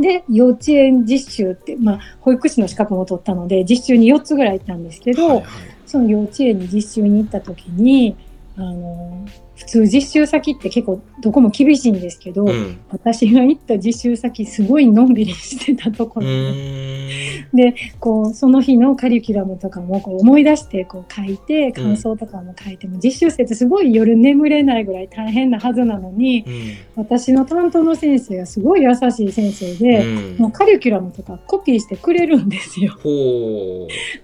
[0.00, 5.46] で幼稚園実習って、まあ、保育士の資格も取ったので実習に4つぐらい行ったんですけど、はいはい、
[5.86, 8.16] その幼稚園に実習に行った時に
[8.56, 30.04] あの普通実習先って結構どこも厳しいんですけど、うん、私が行った実習先すごいのんびりしてたところででこうその日のカリキュラムとかもこう思い出してこう書いて感想とかも書いても、うん、実習生ってすごい夜眠れないぐらい大変なはずなのに、うん、私の担当の先生がすごい優しい先生で、
[30.38, 32.94] もうカリキュラムとかコピーしてくれるんですよ。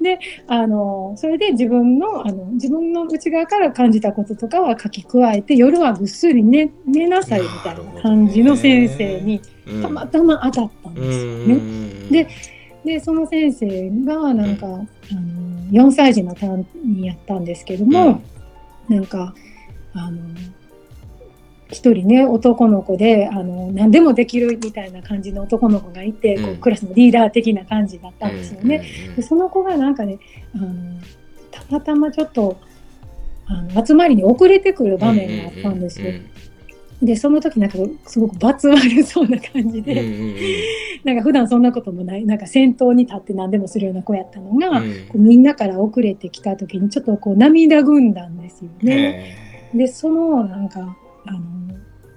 [0.01, 9.41] であのそれで自分のあの自分の内側から感じたこととかは書き加加えて夜はぐっすり寝寝なさいみたいな感じの先生に
[9.81, 11.61] たまたま当たったんですよね。
[12.11, 12.29] で
[12.85, 14.85] でその先生がなんか、うん、あ
[15.79, 18.21] の4歳児の担任やったんですけども、
[18.89, 19.35] うん、なんか
[19.95, 20.19] あの
[21.69, 28.85] 一人ね男の子であの何でもできるみたいな感じの男の子がいて、うん、こうクラスのリーダー的な感じだったんですよね。
[29.15, 30.19] でその子がなんかね
[30.57, 31.01] あの
[31.53, 32.59] たまたまちょっと
[33.47, 36.13] あの集まりに遅れてくる場面があったんですよ。
[37.03, 40.05] でその時なんかすごく罰悪そうな感じで、
[41.03, 49.37] なんか普段そんなこともないなんか先頭に立って何でもするような子やったのが、うん、みんなから遅れてきた時にちょっとこう涙ぐんだんですよね。
[49.75, 51.41] でそのなんかあの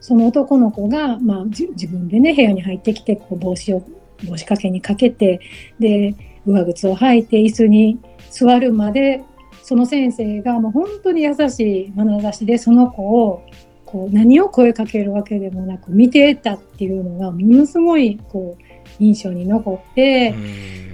[0.02, 3.80] その男の子が、まあ、自分でね部屋に入ってきてこう帽子を
[4.24, 5.40] 帽子掛けにかけて
[5.80, 9.24] で上靴を履いて椅子に座るまで
[9.65, 13.43] その先生がもう本当に優しい眼差しでその子を
[13.84, 18.63] こう何を声かけるわけでもなく見てたっていうのがものすごいこう
[18.99, 20.36] 印象に残って、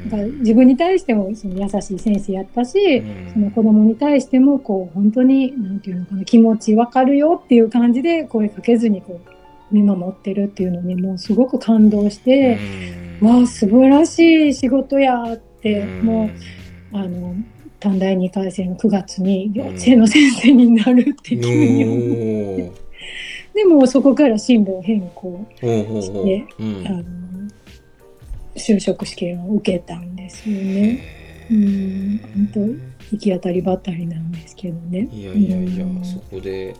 [0.06, 3.04] だから自分に対してもその優しい先生やったし、
[3.34, 12.58] その子供に対してもこう本当に何て言うのかな気持ち分かるよっていう感じで声かけずにこう見守ってるっていうのにもうすごく感動して、
[13.22, 16.30] わあ素晴らしい仕事やって、も
[16.94, 17.36] うあの
[17.82, 22.82] 短大2回生の9月に幼稚園の先生になるって急に思って。
[23.54, 26.46] でもそこから進路変更して、
[26.88, 27.04] あの
[28.56, 31.48] 就職試験を受けたんですよね。
[31.50, 32.60] うん、本当
[33.16, 35.10] 行き当たりばったりなんですけどね。
[35.12, 36.76] いやいやいや、うん、そこで、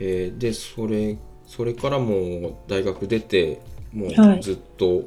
[0.00, 3.60] えー、でそれそれからもう大学出て
[3.92, 5.04] もうずっと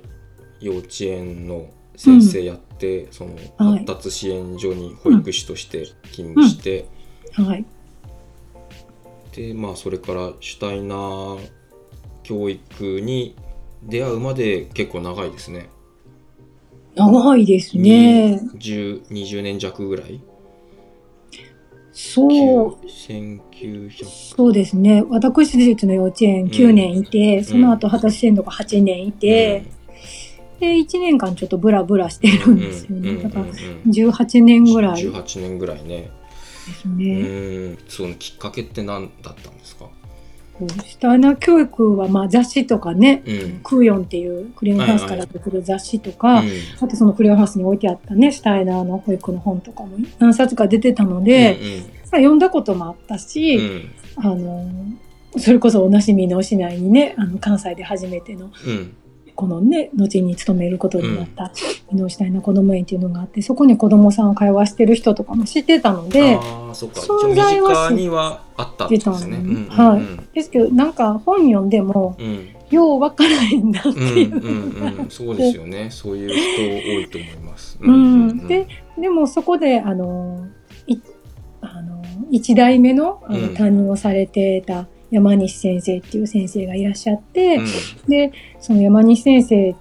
[0.62, 6.88] 幼稚園の先生やって、はい、その発達支援所に保育士として勤務して、
[7.38, 7.46] うん。
[7.46, 7.66] はい、
[9.34, 11.50] でまあそれからシュタイナー
[12.24, 13.36] 教育に
[13.84, 15.70] 出会うまで結構長いですね。
[16.96, 18.40] 長いですね。
[18.56, 20.22] 20年弱ぐらい。
[21.92, 22.78] そう。
[24.36, 25.04] そうですね。
[25.10, 29.85] 私立の幼稚園9年いて、うん、その後二十歳園とか8年いて、うん、
[30.66, 33.22] で、1年間ちょっとブラブラしてるんですよね。
[33.24, 35.02] だから、18年ぐらい。
[35.04, 36.10] 18年ぐらいね。
[36.68, 37.20] ですね。
[37.20, 37.24] う
[37.74, 37.78] ん。
[37.88, 39.86] そのきっかけって何だったんですか？
[40.86, 54.66] シュタイナー教育はまあ雑誌とかね、うん、クーヨンっていうクリアンハウスから出てくる雑誌とか、はいはい、あとそのクリアンハウスに置いてあったね、シュタイナーの保育の本とかも何冊か出てたので、うんうん、読んだこともあったし、うん、あの、
[55.38, 58.96] それこそ同じみの市内にね、あの関西で初めての、うん
[59.36, 61.52] このね、後に勤めることになった、
[61.92, 69.68] 伊能したいな子供園っていうのがあって、そこに子供さんを会話してる人とかも知ってたので、存在は知ってたんですね。
[69.70, 70.36] はい。
[70.36, 75.90] ですけど、なんか本読んでも、うん、ようわからへんだっていううそうですよね。
[75.92, 77.78] そういう人多いと思います。
[77.82, 78.48] うん。
[78.48, 78.68] で、
[78.98, 80.48] でもそこで、あの、
[80.88, 80.98] い
[81.62, 87.66] あの一代目のあの担任をされてた、山西先生っていう先生がいらっしゃって、うん、
[88.08, 89.76] でその山西先生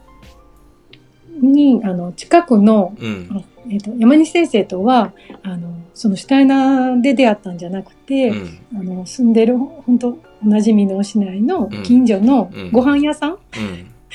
[1.40, 13.38] にあの近くの、うん、えーと、山西先生とはあのそのシュタイナーで出会ったんじゃなくて、うん、あの住んでる本当おなじみの市内の近所のご飯屋さん、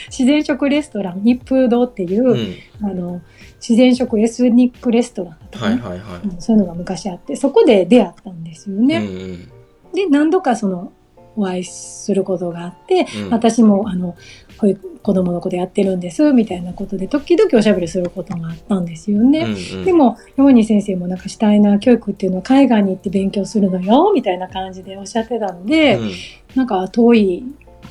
[0.10, 3.22] 自然食レストラン一風堂っていう、あの
[3.56, 8.98] 自然食エスニックレストランとか、ねはいはいはい、そういうのが昔あってそこで出会ったんですよね。
[8.98, 9.50] うんうん、
[9.94, 10.94] で何度かその
[11.40, 14.16] お会いすることがあって、うん、私もあの
[14.58, 19.42] こういう子供の子でやってるんですみたいなことで時々おしゃべりすることがあったんですよね。
[19.42, 26.12] うんうん、でも山西先生もなんかしたいな教育っていうのは海外に行って勉強するのよみたいな感じでおっしゃってたので、うん、
[26.56, 27.44] なんか遠い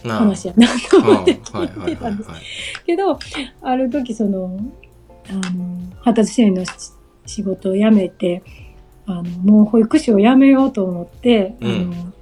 [0.05, 2.31] 話やなと思って聞いてたんです
[2.85, 3.19] けど
[3.63, 4.61] ある時その
[5.31, 6.65] あの発達支援の
[7.27, 8.43] 仕事を辞めて
[9.07, 12.13] あのもう保育士を辞めようと思って、うん、あの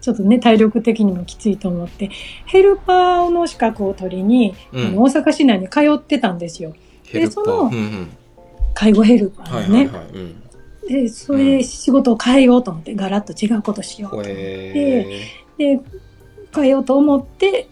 [0.00, 2.10] ちょっとね、体力的にもきついと思って、
[2.46, 6.74] ヘルパーの資格を取りに、うん、大阪市内に通ってたんですよ。
[7.12, 7.70] で、その、
[8.74, 9.90] 介護ヘルパーのね、
[10.88, 15.04] で、それ仕事を変えようと思って、ガラッと違うことしようと思って、
[15.58, 15.80] で、
[16.54, 17.68] 変えようと思って、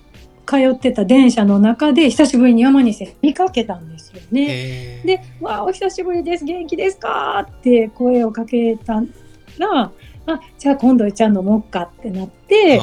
[0.46, 5.00] 通ってた電車の中で久しぶりに山西見かけたんですよね。
[5.04, 6.44] で「わあお久しぶりです。
[6.44, 9.02] 元気ですか?」って声をかけた
[9.58, 9.90] ら
[10.26, 12.80] あじゃあ今度ちゃん飲もうかってなって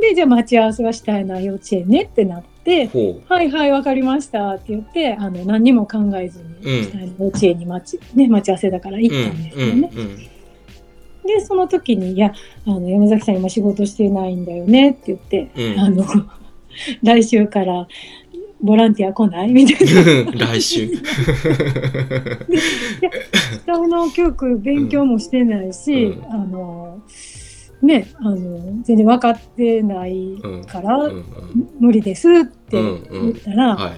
[0.00, 2.88] でじゃあ待ち合わせはしたいな幼稚園ねってなって
[3.28, 9.90] はいはい分かりましたって言ってあの何にも考えずに、したいな幼稚園に待ち,、ね、待ち合わせだから行ったんですよね。
[9.92, 12.32] うんうんうん、でその時に「いや
[12.66, 16.04] あの山崎さん今仕事してないんだよね」って言って、あの
[17.02, 17.88] 来週から
[18.60, 19.52] ボランティア来ない？
[19.52, 19.86] みたい
[20.26, 20.32] な。
[20.52, 20.88] 来週。
[23.66, 27.02] 下の教育勉強もしてないし、うん、あの、
[27.82, 31.24] ね、あの、全然分かってないから、うん、
[31.78, 33.92] 無理ですって言ったら、はい、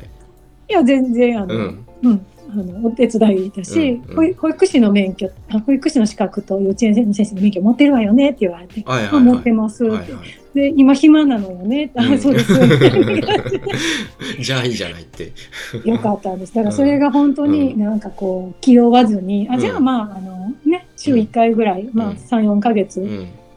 [0.68, 5.30] いや、全然、あの、うんあのお手伝いだし、うんうん、保育士の免許
[5.64, 12.52] 保育士の資格と幼稚園の先生の免許持ってるわよねって言われて「はいはいはい、持ってます」って、はいはい、で今暇なのよねって、うん、そうです。
[14.40, 15.32] じゃあいいじゃないって。
[15.84, 16.54] よかったんです。
[16.54, 23.00] だからそれが本当になんかこう気負わずに、うん、あじゃあまああのね週1回ぐらい、まあ34か月、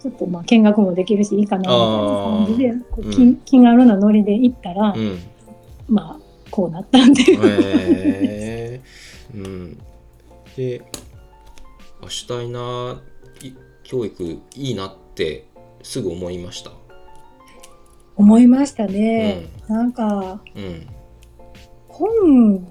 [0.02, 1.86] ちょっとまあ見学もできるしいいかなみたいな
[2.24, 4.94] 感じでこう気気軽なノリで行ったら、
[5.88, 7.24] まあこうなったんで。
[7.24, 8.63] へ
[9.34, 9.78] うん、
[10.56, 10.82] で
[12.08, 13.02] シュタイナー
[13.84, 14.24] 教育
[14.56, 15.48] いいなって
[15.82, 16.72] すぐ思いました。
[18.16, 20.88] 思いましたね、うん、なんか、うん、
[21.88, 22.68] 本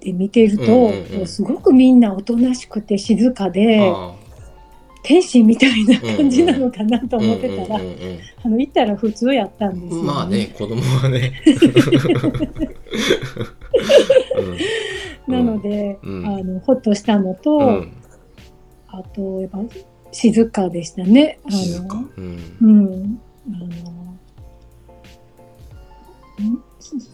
[0.00, 3.92] で見てると、うんうんうん、すごくみんなおとなしくて静かで
[5.02, 11.40] 天使みたいな感じなのかなと思ってたら、あの行ったら普通やったんですよ、ね、まあね子供はね
[15.26, 17.92] なので、うん、あのほっとしたのと、うん、
[18.88, 19.58] あとやっぱ
[20.12, 21.38] 静かでしたね。
[21.44, 23.20] あのうん、うん、
[23.52, 23.96] あの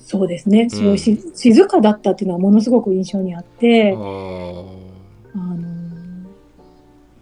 [0.04, 4.68] そうですね、すごいし、静かだったっていうのはものすごく印象にあって、あの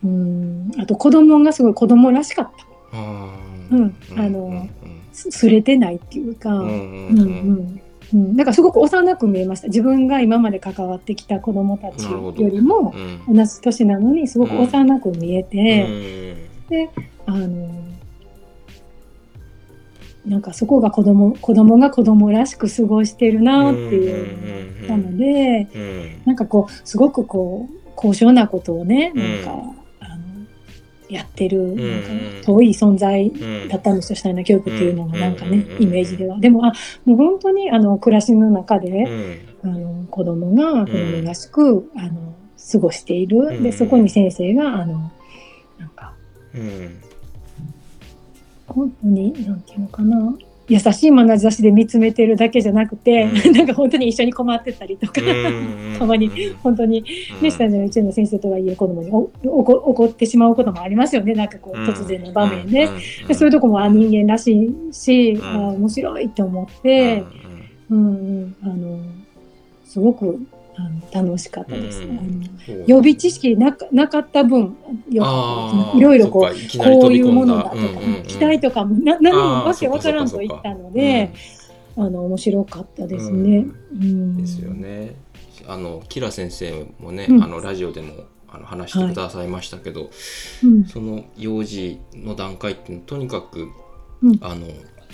[0.03, 2.99] うん、あと子供がすごい子供らしかった。
[3.71, 4.69] うん、あの、
[5.13, 6.69] すれてないっていうか、うん。
[6.69, 7.80] うんうん、
[8.13, 9.69] なんかすごく幼く見えました。
[9.69, 12.95] 自分が今まで関わってきた子どもたちよりも
[13.29, 16.91] 同じ年なのにすごく幼く見えて、うん、で
[17.27, 17.91] あの
[20.27, 29.80] なんかそこが子供子供が子供らしく過ごしてるなっていうなので、うん、なんかこうすごくこう高尚なことをねなんか
[31.11, 32.03] やってる、なん。
[32.03, 32.09] か
[32.45, 33.33] 遠い存在
[33.69, 36.39] だったんですよ、シュタイナー教育っていうのがなんかね、イメージでは。
[36.39, 36.73] でも、あ、
[37.05, 42.35] もう本当にあの、暮らしの中で、あの、子供が子供らしく、あの、
[42.73, 43.63] 過ごしている。
[43.63, 45.11] で、そこに先生が、あの、
[45.79, 46.15] なんか、
[48.67, 50.35] 本当に、なんていうのかな、
[50.71, 55.21] 優しい眼差しで見つめてるだけじゃなくて、うん、 なんか本当に一緒に困ってたりとか、
[55.99, 56.31] たまに
[56.63, 57.05] 本当に、
[57.43, 62.89] ね、下の一の先生とはいえ子供にお怒ってしまうこともありますよね、なんかこう突然の場面で。
[63.27, 67.25] でそういうとこもあ人間らしいし、あ面白いって思って、
[67.91, 69.01] うん、うん、あの、
[69.85, 70.39] すごく
[70.81, 72.21] あの楽しかったです、ね、
[72.87, 74.77] 予備知識ななかった分
[75.11, 77.77] よいろいろこうこういうものだとか、
[78.27, 81.33] 期待とかもな何もわけわからんと言ったので
[81.97, 83.67] あの面白かったですね。
[83.93, 85.15] ですよね。
[85.67, 90.11] あのキラ先生もね、あのラジオでもあの話してくださいましたけど、はい
[90.89, 93.69] その幼児の段階ってとにかく、
[94.41, 94.67] あの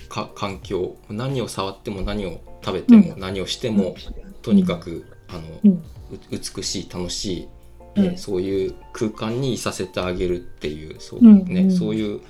[0.08, 3.96] か環境何を触っても何を食べても、何をしても、
[4.42, 5.82] とにかくあの、うん、
[6.30, 7.48] 美しい楽しい、
[7.96, 12.20] えー、そういう空間にいさせてあげるっていうそう,、ねそういう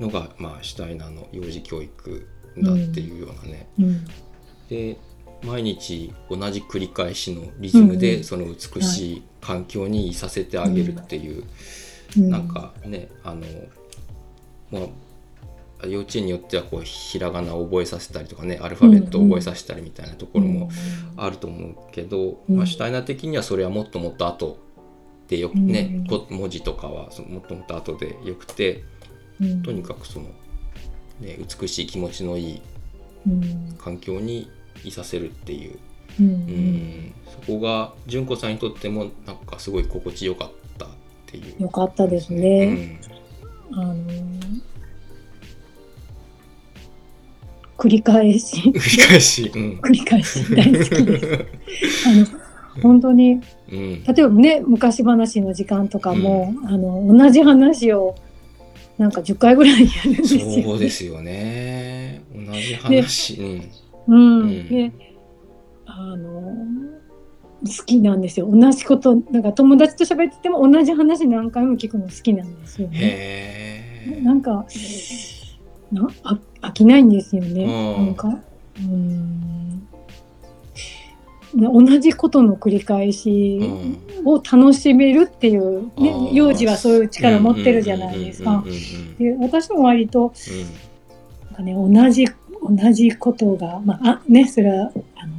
[0.00, 2.28] のが、まあ、シュタイナーの幼児教育
[2.58, 3.68] だっていうようなね。
[4.68, 4.96] で
[5.42, 11.44] 毎日同じ繰り返しのリズムでその美しい環境にいさせてあげるっていう、
[12.16, 13.42] なんかねあの、
[14.70, 14.82] まあ、
[15.84, 20.70] 幼稚園によってはこうひらがなを覚えさせたりとかねアルファベットを覚えさせたりみたいなところも
[21.16, 24.58] あると思うけど、まあ、シュタイナー的にはそれはもっともっと後
[25.28, 28.84] でよくね、文字とかはもっともっと後でよくて、
[29.64, 30.26] とにかくその、
[31.20, 32.62] ね、美しい気持ちのいい
[33.78, 34.48] 環境に
[34.84, 35.78] いさせるっていう、
[36.20, 37.14] うん、うん。
[37.26, 40.88] そこが純子さんにとってもなんかすごい心地よかったっ
[41.26, 43.00] ていう、よかったですね。
[43.72, 44.75] うん、あのー
[47.78, 48.56] 繰り返し。
[48.56, 49.52] 繰り返し。
[49.54, 52.06] うん、繰り返し大好きです。
[52.08, 52.26] あの
[52.82, 53.40] 本当に、
[53.72, 58.14] うん、例えばね昔話の時間とかも、うん、あの同じ話を
[58.98, 62.22] なんか10回ぐらいやるんですよ、ね、そうですよね。
[62.34, 63.40] 同じ話。
[64.08, 64.40] うん。
[64.40, 64.68] うん。
[64.68, 64.92] で、
[65.86, 66.56] あの
[67.66, 68.48] 好きなんですよ。
[68.50, 72.98] 同じこと、なんか友達と喋ってても同じ話何回も聞くの好きなんですよね。
[72.98, 74.66] へなんか、
[75.92, 77.96] なあ飽きないんですよね。
[77.96, 78.38] なんか。
[78.78, 79.88] うん。
[81.54, 83.60] 同じことの繰り返し
[84.24, 88.62] を楽しめるっていう、ね、幼児はそういう力を持ってるじゃないですか。
[89.18, 90.34] で私も割と、
[91.44, 92.26] なんかね、同じ
[92.62, 95.35] 同じことが、まあ、あねそれはあの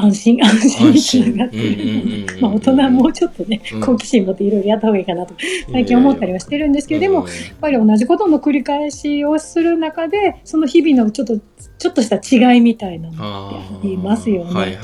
[0.00, 0.92] 安心、安心。
[0.92, 2.40] につながってる。
[2.40, 5.34] まあ大人はもうちょっとね、好奇心持っていろいろやった方がいいかなと、
[5.72, 7.26] 最近思ったりはしてるんですけど、でも、やっ
[7.60, 11.38] ぱり同じことの繰り返しをする中で、その日々のちょっと、
[11.78, 14.78] ちょっとした違いみたいなのってありますよね。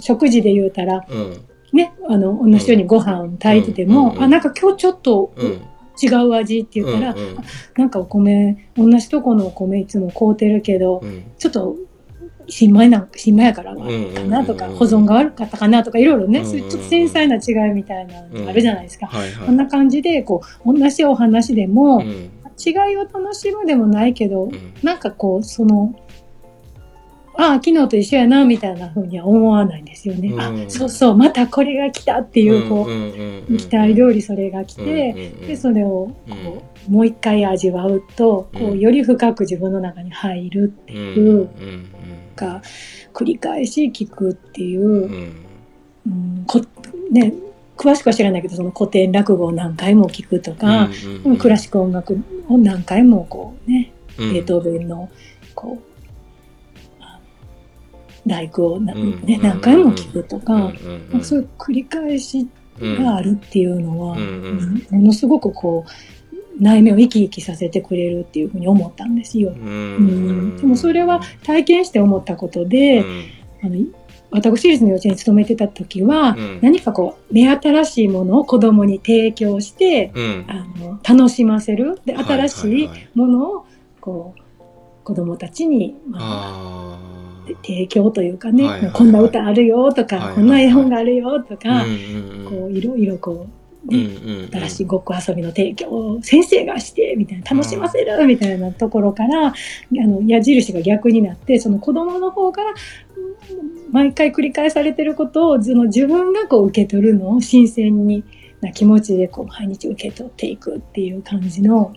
[0.00, 1.06] 食事で言うたら、
[1.72, 5.32] ね、あの、同じようにご飯炊いてても、あ、なんか今日ちょっと、
[6.00, 7.36] 違う味って言ったら、うんうん、
[7.76, 11.76] なんかお米、同じとこのお米いつも買うてるけど、うん、ちょっと
[12.48, 13.82] 新米な、新米やからか
[14.26, 19.10] なとか、保存が悪かったかなとか、いろいろね、そういうちょっと繊細な違いみたいなのがあるじゃないですか。
[19.44, 22.04] こんな感じで、こう、同じお話でも、
[22.64, 24.50] 違いを楽しむでもないけど、
[24.82, 25.94] なんかこう、その、
[27.40, 30.30] ああ、昨日と一緒やな、みたいな風には思わないんですよね。
[30.30, 30.40] うん。
[30.40, 41.48] あ、そうそう、またこれが来たっていう、こう、う期待通りそれが来て、で、それを、こう、もう一回味わうと、こう、より深く自分の中に入るっていう
[42.38, 42.62] か、
[43.12, 44.86] 繰り返し聞くっていう、
[46.06, 46.44] うん。
[46.46, 46.60] こ
[47.10, 47.32] ね、
[47.76, 50.88] 詳しくは知らないけど、その古典落語を何回も聞くとか、
[51.38, 52.18] クラシック音楽
[52.48, 55.08] を何回もこうね、ベートーベンの、
[55.54, 55.88] こう、
[58.26, 58.94] 大工を、ね
[59.42, 60.72] 何回も聞くとか、
[61.22, 62.46] そういう繰り返し
[62.80, 64.16] があるっていうのは、
[64.90, 65.90] ものすごくこう、
[66.60, 69.50] 内面を生き生きさせてくれるっていうふうに思ったんですよ。
[69.50, 70.56] うん。
[70.56, 73.04] でもそれは体験して思ったことで、
[73.62, 73.76] あの
[74.30, 80.12] 私立の幼稚園に勤めてた時は、何かこう目新しいものを子供に提供して、
[80.48, 82.00] あの楽しませる。
[82.04, 83.66] で新しいものを
[84.00, 84.40] こう
[85.04, 86.98] 子供たちに、まあ、
[87.64, 91.86] 提供というかね、こんな歌あるよとか、こんな絵本があるよとか、
[92.48, 93.57] こういろいろこう
[93.88, 99.52] ね、新しいごっこ遊びの提供を先生がしてみたいな楽しませるみたいなところから、あ
[99.90, 102.74] の矢印が逆になってその子供の方から
[103.90, 108.24] 毎回繰り返されてることをその自分がこう受け取るのを新鮮に
[108.60, 111.94] な気持ちでこう毎日受け取っていくっていう感じの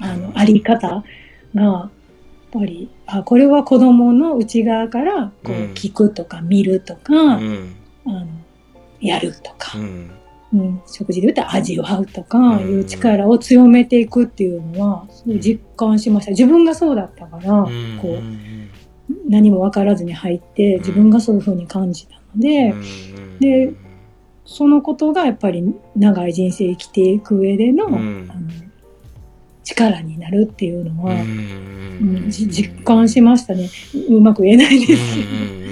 [0.00, 1.04] あのあり方
[1.54, 1.90] がやっ
[2.52, 8.26] ぱりあこれは子供の内側からこう聞くとか見るとか、うん、あの
[9.00, 9.78] やるとか。
[9.78, 10.10] うん
[10.52, 16.32] うん、食事で言ったら味わうとかいう力を強めていくっていうのはすごい実感しました。
[16.32, 17.66] 自分がそうだったから、
[18.00, 22.74] こう何も分からずに入って自分がそういうふうに感じたので、
[23.38, 23.72] で
[24.44, 28.28] そのことがやっぱり長い人生生きていく上での,、あの
[29.62, 33.68] 力になるっていうのは、うん実感しましたね。
[34.08, 35.18] うまく言えないです。
[35.18, 35.69] うん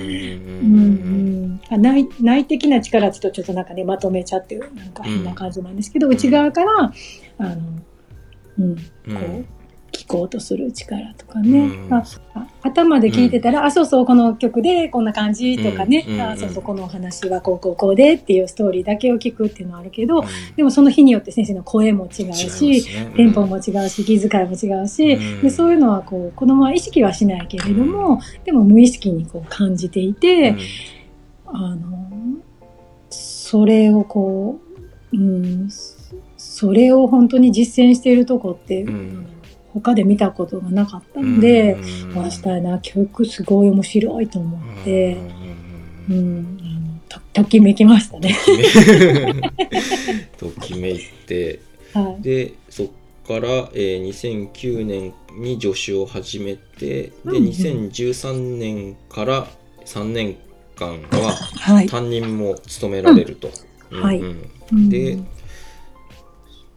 [1.77, 6.93] 内内的な力ってとちょっとなんかねまとめちゃってるなんか変な感じなんですけど、内側から
[7.39, 7.57] あの、
[8.59, 9.45] うん、こう
[9.91, 12.05] 聞こうとする力とかね、うん、あ
[12.63, 20.25] 頭で聞いてたら、うん、あそうそうこの曲でこんな感じとかね、うん、あそうそうこのお話はこうこうこうでっていうストーリーだけを聞くっていうのはあるけど、
[20.57, 30.55] でもその日によって先生の声も違うし、ね、テンポも違うし気遣いも違うし、でそういうのはこう子供は意識はしないけれども、でも無意識にこう感じていて、
[31.53, 32.11] あの
[33.11, 34.61] それをこ
[35.13, 35.69] う、うん、
[36.37, 39.27] それを本当に実践しているとこって、うん。
[39.73, 45.17] 他で見たことがなかったので、うん、したいな教育すごい面白いと思って、
[46.09, 48.37] うん、とときめきましたね。
[50.39, 51.61] ときめいて、
[51.93, 52.87] はい、でそっ
[53.27, 59.47] から、えー、2009年に助手を始めて、うんうん、で2013年から
[59.85, 60.37] 3年
[60.79, 61.37] 間は
[61.91, 63.51] 担任も務められると。
[63.91, 64.23] はい、
[64.89, 65.19] で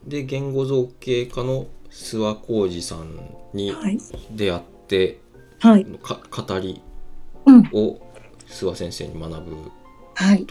[0.06, 3.74] で言語造形科の諏訪浩二さんに
[4.32, 5.20] 出会って、
[5.60, 6.82] はい、語り
[7.74, 8.00] を
[8.48, 9.72] 諏訪先生に学ぶ
[10.14, 10.46] はい、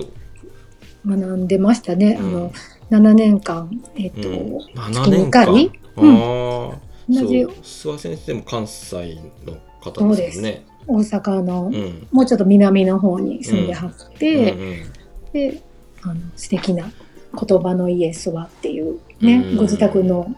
[1.07, 2.53] 学んでましたね、うん、あの
[2.91, 5.49] 7年間えっ、ー、と、うん、7年間、
[5.97, 6.79] うん、ああ
[7.09, 14.85] 同じ諏訪先生も関西の方ですよね大阪の、うん、もうちょっと南の方に住んではって、
[15.33, 15.63] で
[16.03, 16.91] あの素敵な
[17.33, 20.35] 言葉の家諏訪っていうね、ご自宅の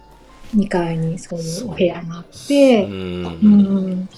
[0.55, 4.09] 2階にそういうお部屋があって、うん、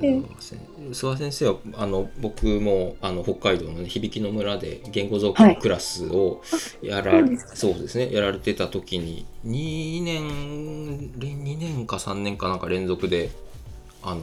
[0.00, 6.42] 諏訪先生はあの僕もあの北海道の、ね、響きの村で言語造形クラスを
[6.82, 8.12] やら,、はい、そうですね。
[8.12, 13.30] やられてた時に2年2年か3年かなんか連続で
[14.02, 14.22] あの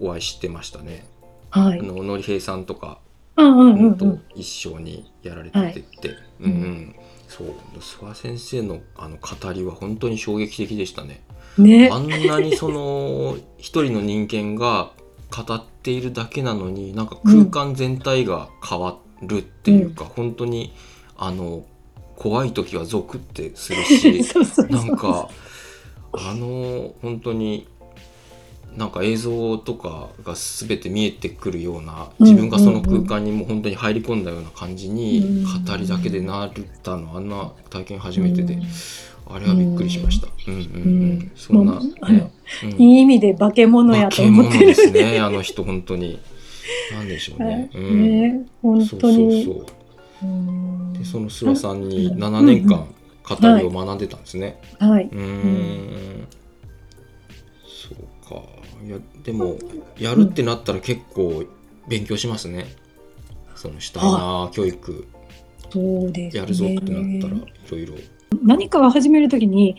[0.00, 1.06] お会いしてましたね。
[1.50, 2.98] はい、あののり平さんとか
[3.36, 6.96] と一緒にやられてて、はい、うん、うん。
[7.28, 7.48] そう。
[7.78, 11.22] 諏訪先生のあの語りは本当に衝撃的でしたね。
[11.58, 11.90] ね。
[11.92, 14.92] あんなにその 一人の人間が
[15.30, 20.72] 語っているだけなのになんか空間全体が変わるっていうか、うん、本当に
[21.16, 21.64] あの
[22.16, 24.22] 怖い時はゾクってするし
[24.70, 25.28] なんか
[26.12, 27.68] あの本当に
[28.76, 36.52] なんか映像とかが全て見えてくるような自分がその空間にもう本当に入り込んだような感じに語りだけでなっ
[36.82, 38.58] たのあんな体験初めてで。
[39.28, 40.28] あれはびっくりしました。
[40.46, 40.62] うんうんう
[41.14, 41.32] ん。
[41.34, 42.30] そんな、ね
[42.78, 44.66] いい意味で化け物やと思ってる。
[44.66, 46.20] ですね、あの人本当に。
[46.92, 47.68] なんでしょうね。
[47.74, 49.44] うん、ね本当に。
[49.44, 49.66] そうそう
[50.22, 50.26] そ
[50.94, 50.98] う。
[50.98, 52.86] で、その諏訪さんに7年間
[53.28, 54.60] 語りを学んでたんですね。
[54.78, 55.08] はい。
[55.10, 56.28] うん。
[58.84, 59.56] いやでも
[59.98, 61.44] やるってなったら結構
[61.88, 62.66] 勉強しますね
[63.54, 65.06] そのしたいな教育
[65.70, 66.40] そうですね。
[66.40, 67.94] やるぞってなったらいろいろ
[68.42, 69.76] 何かを始めるときに、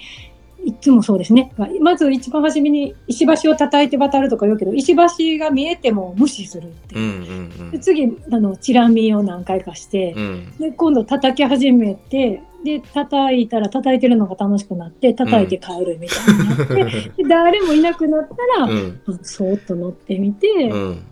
[0.65, 1.53] いつもそうですね。
[1.81, 7.31] まず一番初めに石橋を叩いて渡るとか言うけど、石橋が見えても無視するってうんいう。
[7.31, 19.01] うんで次あのチラ見を何回かして、うんうんで今度叩き始めてで叩いたら叩いてるのが楽しくなって叩いて帰るみたいになって、で誰もいなくなったら、うん。
[19.23, 21.03] そーっと乗ってみて、うん。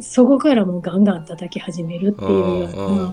[0.00, 3.12] そこからもうガンガン叩き始めるっていうよううんうん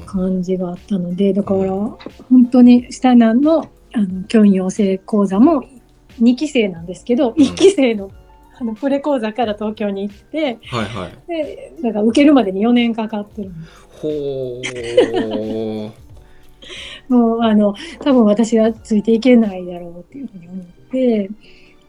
[0.00, 1.98] な感じがあったのでだから本
[2.50, 5.64] 当にシュタイナーのあの教員養成講座も
[6.20, 8.10] 2期生なんですけど、1期生の
[8.58, 11.12] あのプレ講座から東京に行ってはいはい。
[11.28, 13.52] でだから受けるまでに4年かかってる
[13.90, 16.05] ほう
[17.08, 21.30] もうあの多分私はついていけないだろうっていうふうに思って、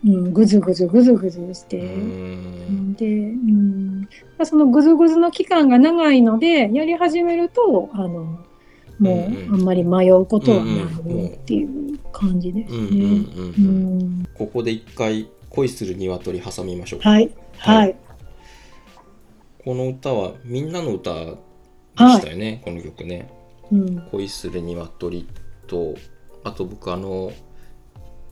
[0.05, 1.77] うん、ぐずぐずぐずぐずして。
[1.77, 2.91] ううん。
[2.91, 4.07] んで、うん、
[4.43, 8.39] そのぐずぐずの期間が長いのでやり始めるとあの
[8.99, 14.25] もうあんまり迷うことはないっていう感じですね。
[14.33, 16.99] ここで一回恋する鶏挟みましょう。
[16.99, 17.29] かはい。
[17.57, 17.95] はい。
[19.63, 21.27] この歌はみんなの歌で
[21.95, 23.27] したよね、この曲ね。
[23.31, 23.36] うん
[24.11, 25.27] 恋する鶏
[25.67, 25.95] と
[26.43, 27.31] あと僕あの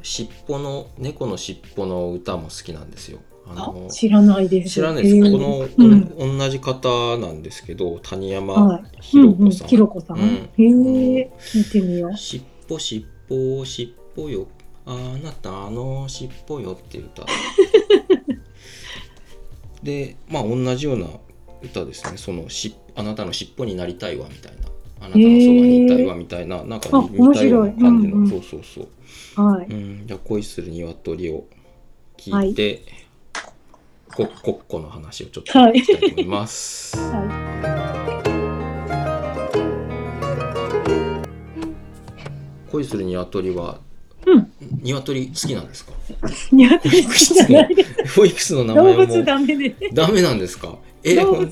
[0.01, 3.19] 尻尾の猫の尻尾の歌も好きなんですよ。
[3.47, 4.75] ああの知らないです。
[4.75, 5.31] 知らないですへー。
[5.31, 6.39] この、うん。
[6.39, 8.83] 同じ方なんですけど谷山はい。
[9.01, 10.19] ひろ子さん、ひろこさん。
[10.19, 10.23] うん。
[10.23, 12.17] へえ聞いてみよう。
[12.17, 14.47] しっぽしっぽしっぽよ。
[14.85, 17.25] あなたのしっぽよっていう歌。
[19.81, 21.07] でまあ同じような
[21.63, 22.17] 歌ですね。
[22.17, 24.67] そのしあなたのしっぽになりたいわみたいな
[25.05, 28.29] あなたのそばにいたいわみたいな、なんかあ似たような感じの、うんうん。
[28.29, 28.87] そうそうそう。
[29.47, 29.67] はい。
[29.67, 30.07] うん。
[30.07, 31.45] じゃあ恋する鶏を
[32.17, 32.81] 聞いて、
[34.15, 35.79] こコッコの話をちょっとはい。
[35.79, 37.25] したいと思います、 は
[42.71, 43.79] 恋する鶏は、
[44.25, 44.51] うん。
[44.81, 45.91] 鶏好きなんですか？
[45.91, 45.95] い。
[46.55, 48.15] 鶏好きじゃないです。
[48.15, 49.75] 保育士の名動前も物ダメで。
[49.93, 50.75] ダメなんですか？
[50.87, 51.51] え動物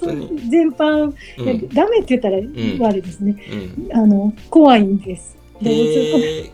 [0.50, 1.50] 全般、うん。
[1.50, 2.38] いやダメって言ったら
[2.88, 3.36] 悪いですね。
[3.52, 5.38] うん、あの怖いんです。
[5.62, 5.74] 動物。
[5.74, 6.52] へえ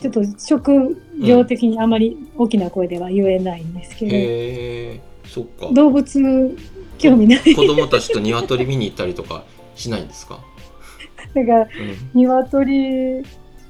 [0.00, 5.68] ちょっと職業的にあまり大きな声では言えないんですけど、へえそっか。
[5.74, 6.56] 動物
[6.96, 7.54] 興味ない。
[7.54, 10.40] 子供たちと鶏見に行ったりとかしないんですか、
[11.34, 11.68] だからうん、
[12.14, 13.22] 鶏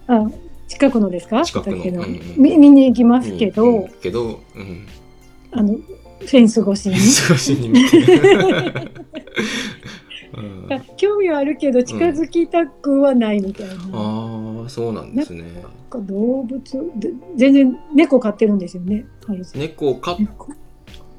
[0.07, 0.31] あ
[0.69, 1.43] 近くのですか？
[1.43, 1.77] 近くの。
[1.77, 4.87] うんうんみ見に行きますけど、うんけど、うん、
[5.51, 5.77] あの
[6.21, 6.97] フェンス越しに。
[6.97, 7.99] 少しに見て、
[10.37, 13.75] うん、興味はあるけど近づきたくはないみたいな。
[13.93, 15.43] ああそうなんですね。
[15.63, 16.63] なんか動物
[16.97, 19.07] で全然猫飼ってるんですよね。
[19.55, 20.17] 猫飼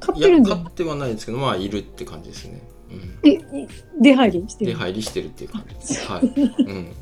[0.00, 3.68] 飼ってるんじゃ飼ってはないんですけどまあいるって感じですね、うん、ええ
[4.00, 4.72] 出入りしてる？
[4.72, 6.06] 出入りしてるっていう感じです。
[6.10, 6.92] はい、うん、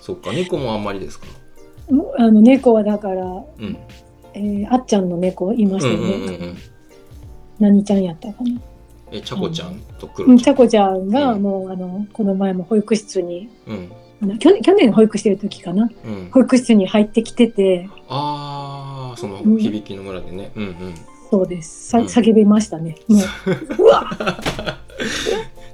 [0.00, 1.26] そっか猫もあんまりですか？
[2.18, 3.26] あの猫はだから、う
[3.64, 3.76] ん。
[4.34, 6.14] えーあっちゃんの猫いましたよね。
[6.14, 6.56] うんうんうんうん
[7.62, 8.60] 何ちゃんやったかな？
[9.12, 9.80] えちゃこちゃん？
[9.98, 10.38] とクうん。
[10.38, 10.94] ちゃロちゃん。
[10.96, 11.42] こちゃんがうん。
[11.42, 14.38] もう、あのこの前も保育室にうん。
[14.38, 15.88] 去年去年保育してる時かな？
[16.04, 16.30] うん。
[16.32, 17.88] 保育室に入ってきてて。
[18.08, 19.58] ああそのうん。
[19.58, 20.50] 響きの村でね。
[20.56, 20.94] うんうん。
[21.30, 21.88] そうです。
[21.90, 22.06] さうん。
[22.06, 22.96] 叫びましたね。
[23.06, 23.20] もう。
[23.82, 24.10] うわ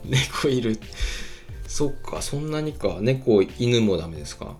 [0.04, 0.78] 猫いる。
[1.66, 2.98] そっかそんなにか。
[3.00, 4.56] 猫犬もダメですか？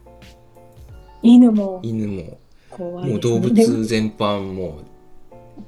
[1.22, 1.81] 犬も。
[1.83, 2.39] 犬も。
[2.70, 4.79] 怖いもう動物全般も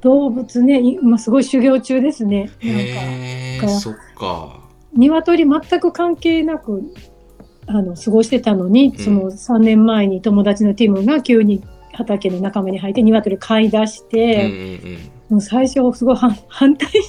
[0.00, 2.50] 動物ね今すごい修行中ですね。
[2.62, 4.60] うなんかそっか。
[4.94, 6.82] 鶏全く関係なく
[7.66, 11.62] あの過ごしてたのに、その3年前に友達のティムが急に
[11.92, 15.10] 畑の仲間に入って鶏飼い出しうんうて、ん。
[15.30, 16.88] もう最初すごい反反対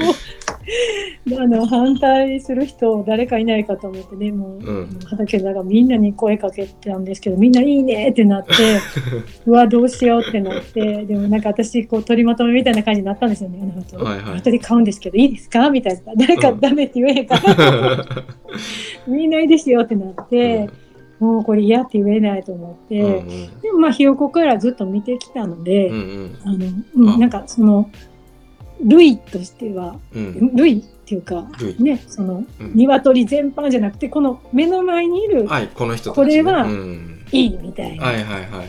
[0.00, 8.52] あの反対する人誰かいないかと思ってねもう、うん畑みんなに声かけたんですけどみんないいねってなって
[9.46, 13.58] うわどうしようってなってでもなんか私こう取りまとめみたいな感じになったんですよね。
[13.62, 13.96] あの後。
[14.04, 14.24] はいはい。
[14.32, 15.70] 鶏買うんですけどいいですか？
[15.70, 16.12] みたいな。
[16.16, 18.06] 誰かうんダメって言えへんから、
[19.06, 20.68] みんないいですよってなって、
[21.18, 23.60] もうこれ嫌って言えないと思って、うんうん。
[23.60, 26.36] でもまあひよこからずっと見てきたので、うんうん。
[26.44, 27.18] あのうんあ。
[27.18, 27.90] なんかその
[28.82, 30.56] 類としてはうん。
[30.56, 31.76] 類っていうか類。
[31.82, 32.72] ねそのうん。
[32.74, 37.26] 鶏全般じゃなくてこの目の前にいるはいこの人たちこれはうん。
[37.32, 38.64] いいみたいな、はいはいはいは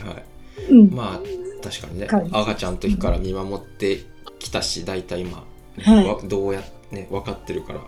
[0.67, 0.71] い。
[0.71, 0.91] うん。
[0.91, 2.07] まあ確かにね。
[2.31, 3.99] 赤ちゃんの時から見守って
[4.39, 5.45] きたし大体今、
[5.77, 6.07] ねはい。
[6.07, 7.81] わどうやね分かってるから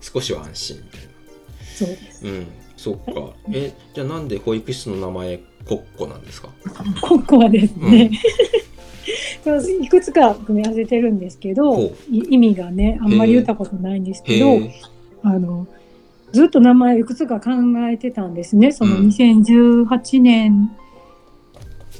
[0.00, 1.00] 少しは安心みたい
[1.76, 2.24] そうです。
[2.24, 2.46] なうん。
[2.76, 3.32] そっか。
[3.52, 6.48] えじゃあなんで保育室の名前コッコなんですか？
[7.02, 8.10] ここはですね、
[9.82, 14.58] いくつか組み合わせてるんですけど、意味がね、あんまり言ったことないんですけど、
[15.22, 15.66] あの、
[16.32, 17.50] ずっと名前いくつか考
[17.90, 18.72] えてたんですね。
[18.72, 20.70] その2018年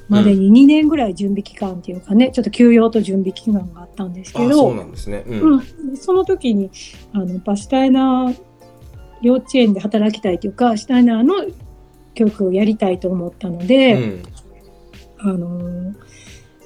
[0.09, 5.25] までに2年ぐらい準備期間っていうかね、ちょっと休養と準備期間があったんですけど、そうなんですね。
[5.27, 5.53] うん。
[5.53, 6.71] うん、その時に、
[7.13, 8.37] あの、バシュタイナー
[9.23, 11.35] 幼稚園で働きたいというか、シュタイナーの
[12.15, 14.23] 教育をやりたいと思ったので、うん、
[15.19, 15.97] あの、美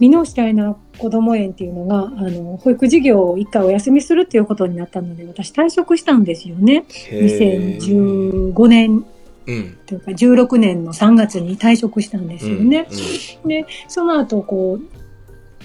[0.09, 6.85] 濃シュタイナー子ども園っていうのが、あの、保育事業を一回お休みするっていうことになったので、私退職したんですよね。
[7.11, 9.05] 2015年
[9.47, 12.87] うん、というか16年の3月に退職したんですよね。
[12.89, 15.02] うんうん、でその後こう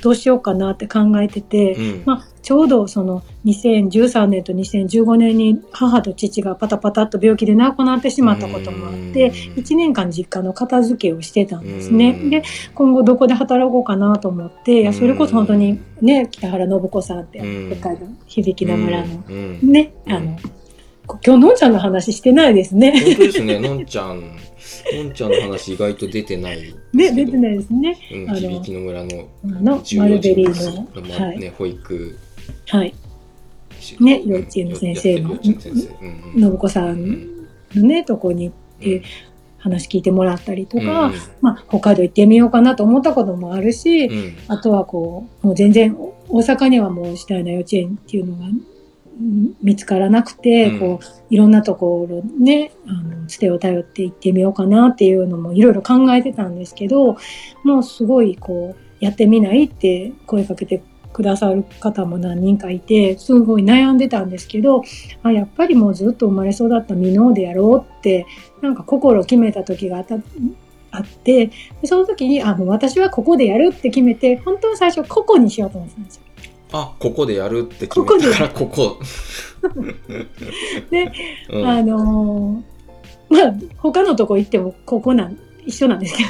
[0.01, 12.13] どうしようかなって考えてて、うん、まあ、ちょうどその2013年と2015年に母と父がパタパタっと病気で亡くなってしまったこともあって1年間実家の片付けをしてたんですね。
[12.29, 12.43] で
[12.73, 17.39] 今後どこで働こうかなと思っていやそれこそ本当にね北原信子さんって
[17.79, 19.23] 北海道響きながらの
[19.61, 20.37] ねあの
[21.25, 22.91] 今日のんちゃんの話してないですね。
[22.91, 24.23] 本当ですね、のんちゃん。
[24.93, 27.97] のんちゃんの話意外と出てないね、出てないですね。
[28.11, 32.17] うん、響の村ののマルベリーの、はい、ね、保育。
[32.67, 32.93] はい。
[33.99, 37.27] ね、幼稚園の先生の、信子さん
[37.73, 39.03] のね、とこに行って、
[39.59, 45.97] 話聞いてもらったりとか、うん、まあ、北海道行ってみようかなと思ったこともあるし、うん、あとはこう、もう全然、
[46.29, 48.45] 大阪にはもうしたいな幼稚園っていうのが
[49.61, 57.17] 見つからなくて、うん、こう、いろんなところね、あの、つてを頼って行ってみようかなっていうのもいろいろ考えてたんですけど、
[57.63, 60.81] もうすごいこう、やってみないって声かけて
[61.13, 64.83] くださる方も何人かいて、すごい悩んでたんですけど、
[65.23, 68.25] あやっぱりもうずっと生まれ育った箕面でやろうって、
[68.61, 70.15] なんか心を決めた時があった、
[70.91, 71.51] あって、
[71.83, 76.21] その時に、あ、もう私はここでやるって決めて、本当は最初ここにしようと思ってたんですよ。
[76.71, 78.99] あここでやるって決めたからここ。
[80.91, 81.11] で、
[81.49, 85.37] うん、あのー、まあ他のとこ行ってもここなん
[85.67, 86.29] 一緒なんですけど、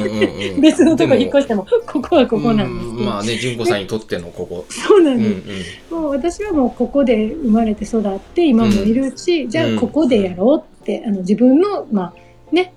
[0.60, 4.66] 別のとこ引っ越してもここはここなんですけど、まあね純子さんにとってのここ。
[4.68, 12.14] そうなんです、うんうん、もう私はもうここで生まれて育って今もいるし、うん、じゃあここでやろうって、あの自分のまあ
[12.54, 12.74] ね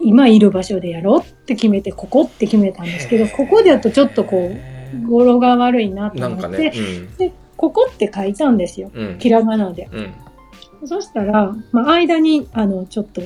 [0.00, 4.75] 今いる場所でやろうって決めてここって決めたんですけどここでやとちょっとこう
[5.08, 13.22] 語呂が悪いなと思って、ねうん、でここって書いたんですよ、うん、ひらがなで、うん、そしたら、まあ、間にあのちょっと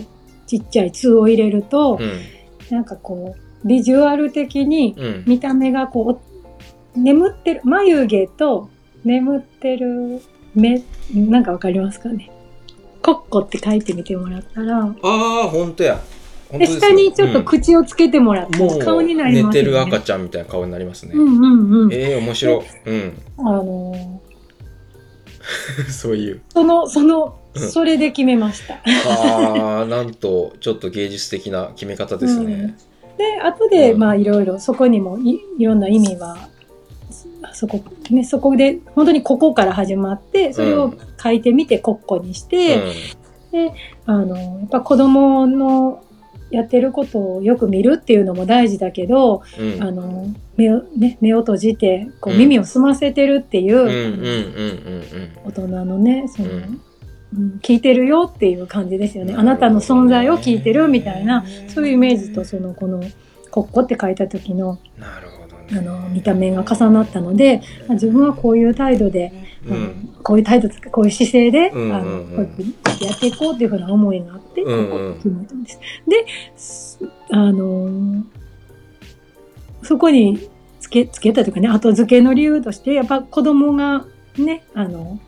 [0.46, 4.96] ちっちゃい「つ」を入れると、うん、なんかこうビジュアル的に
[5.26, 6.18] 見た目がこ
[6.94, 8.70] う、眠ってる眉毛と
[9.04, 10.22] 眠ってる
[10.54, 10.82] 目
[11.14, 12.30] なんかわかりますかね。
[13.02, 16.00] コッコって書いてみてもらったらああ本当や
[16.58, 21.12] で下にちょっと口をつけてもらって、うん、顔になります、ね、寝てる赤ちゃんみたいな顔になりますね。
[21.14, 21.92] うんうんうん。
[21.92, 22.90] ええー、面白い。
[22.90, 23.22] うん。
[23.38, 24.20] あのー、
[25.90, 26.40] そういう。
[26.48, 28.74] その、その、それで決めました。
[29.08, 32.76] ああ、なんと、ちょっと芸術的な決め方ですね。
[33.12, 36.36] うん、で、後で、まあ、いろいろ、そこにもい、いろんな意味は、
[37.52, 42.76] そこ、ね、そこで、本当にここから始まって、それを書いてみて、コッコにして、
[43.50, 43.74] うん、で、
[44.06, 46.04] あの、やっぱ子供の、
[46.50, 50.26] やってることをよく見るっていうのも大事だけど、うん、あの
[50.56, 53.86] 目をね、目を閉じてこう耳を澄ませてるっていう
[55.44, 56.52] 大人のねその、う
[57.38, 63.02] ん、聞いてるよっていう感じですよね、ね、あなたの存在を聞いてるみたいなそういうイメージとそのこの
[63.50, 65.29] 「こっこ」って書いた時のなる
[65.72, 69.32] あの見た目が重なったので自分はこういう態度で、
[69.66, 72.42] うん、こういう態度こういう姿勢で、うんうんうん、あのこ
[73.00, 75.70] うやっていこうっていうふうな思いがあって、うんうん、決めたんで
[76.56, 76.98] す。
[76.98, 78.24] で、あの
[79.82, 80.48] そこに
[80.80, 84.04] つけ、つけたというかね、後付けの理由として、やっぱ子供が
[84.36, 85.18] ね、あの、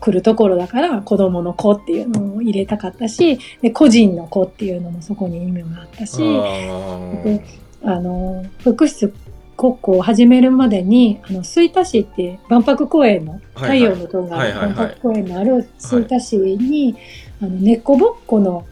[0.00, 7.44] 来るところだから子供の子っていうのを入れたかったし、で個人の子っていうのもそこに意味があったし、で
[7.88, 9.10] あの、福祉
[9.56, 16.96] 国交を始めるまでに、あの、吹田市って万博公園の、太陽の塔が万博公園のある吹田市に、
[17.40, 18.66] あの、猫ぼっこの、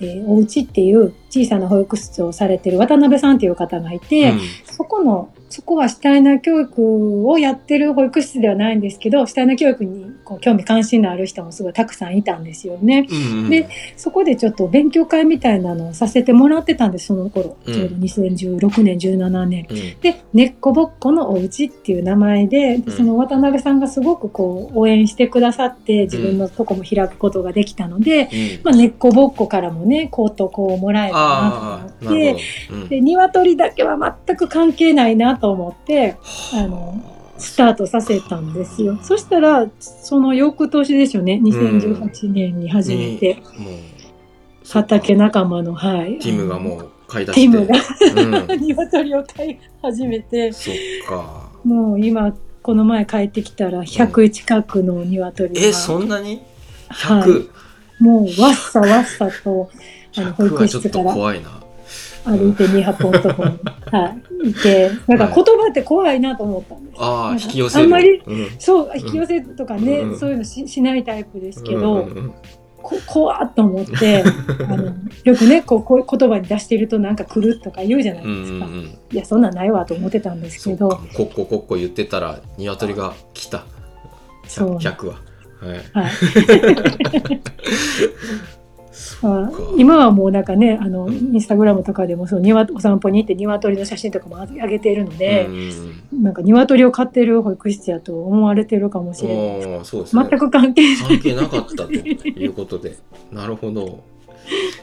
[0.00, 13.06] えー、お家っていう小さな保育室をされてる渡辺さんっていう方がいて、うん、そこの、そこは主体な教育をやってる保育室ではないんですけど、主体な教育にこう興味関心のある人もすごいたくさんいたんですよね。
[13.08, 13.50] うんうん。
[13.50, 17.56] でそこでちょっと勉強会みたいなのをさせてもらってたんです、その頃。
[17.66, 17.72] うん。
[17.72, 19.66] ちょうど2016年、17年。
[19.70, 22.92] うんで、ねっこぼっこのお家っていう名前で、うん。
[22.92, 28.28] その渡辺さんがすごくこう応援してくださって、自分のとこも開くことができたので、うん。
[28.64, 32.36] まあ、ねっこぼっこからもね、こうとこうもらえたなと思っ
[32.70, 32.88] うん。
[32.88, 36.16] で、鶏だけは全く関係ないなと思って、
[36.54, 36.66] あ。
[36.66, 38.98] の、スタートさせたんですよ。
[39.02, 43.74] そしたら、その翌年ですよね、2018年に始めて、もう
[44.68, 46.18] 畑仲間の、はい。
[46.20, 47.58] ティムがもう買い出テして。
[47.58, 48.52] ィムが。
[48.52, 50.74] うん、 鶏を飼い始めて、そっ
[51.08, 51.50] か。
[51.64, 55.60] もう今、この前帰ってきたら100近くの鶏が。
[55.60, 56.40] えそんなに？
[56.88, 57.50] は 100?100、い。
[58.00, 59.70] もうわっさわっさと、
[60.16, 61.12] あの、保育室から。
[61.12, 61.64] 怖いな。
[62.24, 63.58] 歩いて2泊のところに、
[63.92, 66.96] はい、いて、なんか言葉って怖いなと思ったんです。
[66.98, 67.84] ああ引き寄せる。
[67.84, 68.48] あんまりうん。
[68.58, 70.18] そう、引き寄せとかね、うん。
[70.18, 72.08] そういうのししないタイプですけど、
[72.82, 74.24] こ怖っと思って、
[74.68, 74.92] あの、
[75.24, 78.66] よくね、こう、こう言葉に出してるとなんか来るとか言うじゃないうんですか。
[79.12, 80.90] いや、そんなんないわと思ってたんですけど。
[80.90, 83.64] そっか、コッココッコ言ってたら鶏が来た。
[84.46, 84.76] そう。
[84.76, 85.14] 100 100は。
[85.60, 85.80] はい。
[85.92, 86.12] はい。
[89.22, 95.54] あ今はもうなんかね、あの、インスタグラムとかでも、その庭、お散歩に行って鶏の写真とかも上げているのでう、ん。
[95.54, 99.78] うんなんか鶏を飼ってる保育室やと思われてるかもしれない。
[99.78, 100.96] ですね全く関係ない。
[100.96, 102.96] 関係なかったということで。
[103.32, 104.04] なるほど。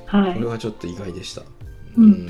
[0.05, 0.33] はい。
[0.33, 0.45] これ。
[0.45, 1.43] はちょっと意外でした。
[1.97, 2.27] うん。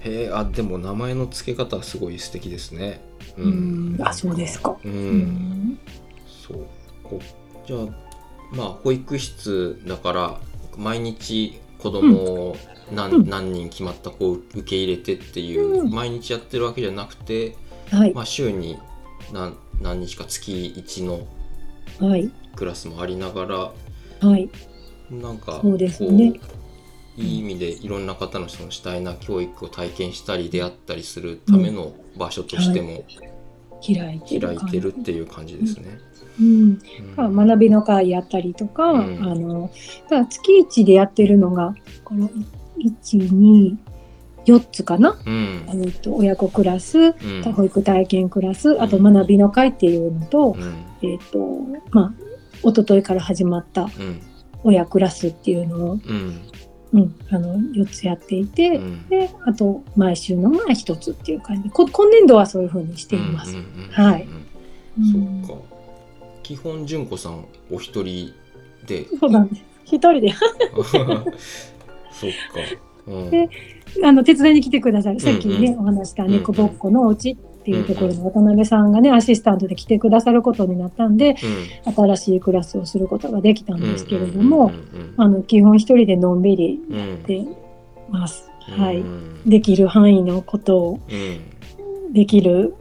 [0.00, 3.00] へえあでも名前の付け方はすごい素敵ですね。
[3.36, 4.76] ううん、あ、そうですか。
[4.84, 5.78] うん、うん。
[6.26, 6.66] そう。
[7.02, 7.20] こ
[7.66, 7.80] じゃあ
[8.52, 10.40] まあ保育室だから
[10.78, 12.56] 毎日子供を
[12.92, 17.56] 何,、うん何人決まった子を受け入れてっていう、うん毎日やってるわけじゃなくて、
[17.90, 18.14] はい。
[18.14, 18.78] まあ、週に
[19.32, 21.26] 何何日か月1の
[22.00, 22.30] はい。
[22.56, 23.56] クラスもありながら
[24.28, 24.50] はい。
[25.10, 26.40] なんかそうですね
[27.16, 33.04] いい意味でいろんな方のその主体な教育を体験したり出会ったりするための場所としても。
[33.86, 35.98] 開いてるっていう感じですね。
[36.40, 36.78] うん。
[37.16, 37.46] うん。
[37.46, 39.22] 学びの会やったりとか、うん。
[39.22, 39.70] あの、
[40.04, 41.74] だから月一でやってるのが、
[42.04, 42.28] この
[42.78, 43.76] 1、2、
[44.46, 45.64] 4つかな、うん。
[45.84, 47.42] えっと親子クラス、うん。
[47.52, 50.74] 保育体験クラス、あとうん学びの会っていうのと、うん。
[51.02, 51.38] えっ、と、
[51.90, 52.14] まあ、
[52.62, 54.20] 一昨日から始まったうん。
[54.64, 56.40] 親クラスっていうのを、うん。
[56.92, 59.08] うん、あの、4つやっていて、うん。
[59.08, 61.68] で、あと、毎週のが1つっていう感じ。
[61.68, 63.56] 今年度はそういうふうにしています。
[63.90, 64.44] はいうん
[65.44, 65.73] そっか
[66.44, 68.32] 基本純子さんお一人
[68.86, 69.06] で。
[69.18, 69.62] そうなんです。
[69.84, 70.32] 一人で、
[70.82, 71.26] そっか、
[73.06, 73.48] うん、で
[74.02, 75.20] あの、手伝いに来てくださる。
[75.20, 81.36] さっきね、うんお話した猫ぼっこのお家っていうところの渡辺さんがね、アシスタントで来てくださることになったんで、
[81.84, 84.70] 新しいクラスをすることができたんですけれども、
[85.16, 87.46] あの、基本一人でのんびりうんうんうんやって
[88.10, 88.50] ます。
[88.76, 88.82] うん。
[88.82, 88.98] はい。
[88.98, 92.12] うんできる範囲のことを、うん。
[92.14, 92.74] できる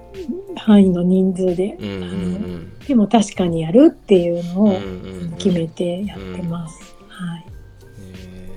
[0.55, 6.95] 範囲の人数で、うんうんでも確かにやるっていうのうんをうん決めてやってます。
[7.07, 7.45] はい。
[7.99, 8.49] え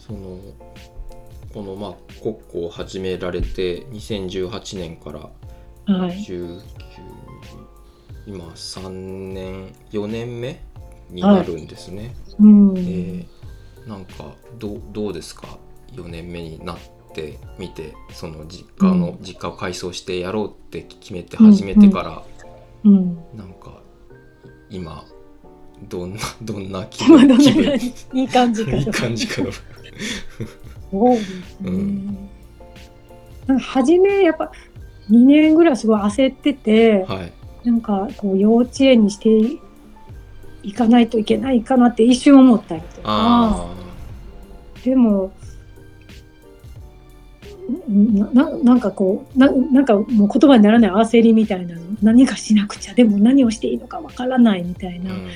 [0.00, 0.38] ーその
[1.52, 5.20] このまあ国庫を始められて2018年から
[5.94, 6.18] はい。
[6.18, 6.60] 19
[8.26, 8.90] 今3
[9.32, 10.60] 年4年目
[11.10, 12.78] になるんですね、うん。
[12.78, 13.26] えー
[13.88, 15.58] なんかどうどうですか
[15.92, 16.78] ？4年目になっ
[17.14, 22.22] てみてその実家の、うん実家を改装してやろうって決めて始めてから、うん。
[22.84, 23.80] なんか
[24.70, 25.04] 今
[25.88, 27.38] どんな どんな気分？
[27.38, 27.74] 気分？
[28.14, 28.92] いい感じかいいと。
[28.92, 29.48] 感じかな
[30.90, 31.70] そうですね。
[31.70, 32.28] うん。
[33.46, 34.50] なんか初めやっぱ
[35.10, 37.32] 2年ぐらいすごい焦ってて、はい。
[37.64, 39.58] なんかこう幼稚園にして
[40.62, 43.66] いかないといけないかなって一瞬思ったりとか、あ
[44.84, 45.32] でも
[47.88, 51.82] なななんかこうななんかもう言葉にならない焦りみたいなの。
[52.02, 55.28] 何かしなくちゃでも何をしていいのかわからないみたいあ、なうん。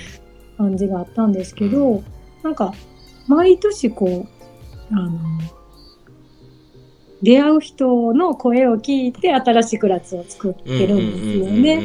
[0.57, 2.05] 感じがあったんですけど、うん
[2.43, 2.75] なんか
[3.29, 4.27] 毎年こ
[4.91, 5.19] うあの
[7.23, 11.81] 出会う人の声を聞いて新しいクラスを作ってるんですよね。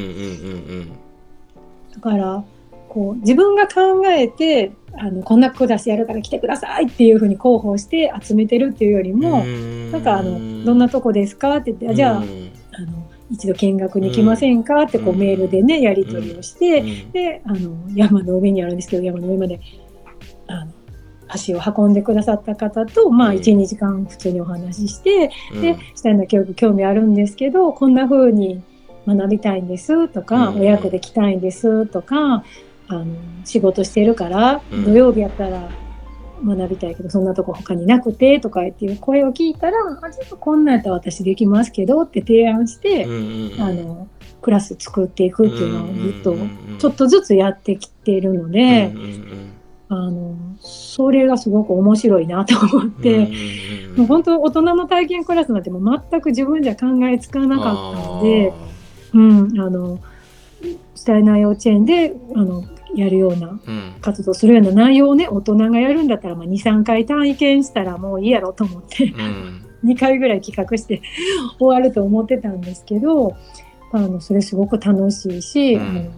[1.93, 2.43] だから
[2.89, 9.91] こう自分が考えてあのこんなクラスやるから来てくださいっていうふうに広報して集めてるっていうよりうんも、うん。
[9.91, 15.19] なんかあのどんなとこですかって言って、あじゃあうんあの一度見学に来ませんかってこううん。
[15.19, 17.11] メールでねやり取りをして、うん。
[17.11, 19.59] であの山の上にあるんですけど山の上まで
[20.47, 20.71] あの
[21.27, 23.37] 足を運んでくださった方と、まあ、うん。
[23.37, 25.61] 12時間普通にお話しして、うん。
[25.61, 28.63] で下の教育興味あるんですけどこんな風に
[29.05, 30.59] 学びたいんですとか、うん。
[30.61, 32.43] 親子で来たいんですとか、
[32.87, 33.05] あの、
[33.45, 34.85] 仕事してるから、うん。
[34.85, 35.69] 土曜日やったら
[36.43, 43.61] 学びたいけど、そんなとこ他になくてとか言っていう声を聞いたら、あ、ちょっとこんなんやったら私できますけどって提案して、うんうんうん。
[43.61, 44.07] あの、
[44.41, 46.35] クラス作っていくっていうのをずっと
[46.79, 49.53] ちょっとずつやってきてるので、うんうん
[49.89, 53.31] あの、それがすごく面白いなと思っうんて、
[53.95, 58.53] もう本当大人の体験クラスなんてもう全く自分じゃ考えつかなかったので、
[59.13, 59.99] うん、あの、
[60.61, 62.63] シュタイナー幼稚園で、あの、
[63.01, 63.59] やるような
[64.01, 69.63] 活動するような内容をね、大人がやるんだったら、まあ、2、3回体験したらもういいやろと思って、うん。
[69.85, 71.01] 2回ぐらい企画して
[71.59, 73.35] 終わると思ってたんですけど、
[73.91, 76.09] あの、それすごく楽しいし、うん。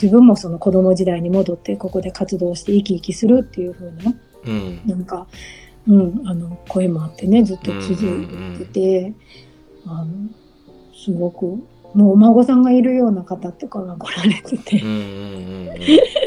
[0.00, 4.14] 自分もその子供時代に戻ってここで活動して生き生きするっていう風な、
[4.46, 4.80] うん。
[4.86, 5.26] なんか、
[5.86, 9.12] うん、あの、声もあってね、ずっと続いてて、
[9.86, 10.06] あの、
[10.94, 11.46] すごく、
[11.94, 14.80] もうお孫さんがいるような方とかが来られてて。
[14.80, 15.74] うん、うんうんうん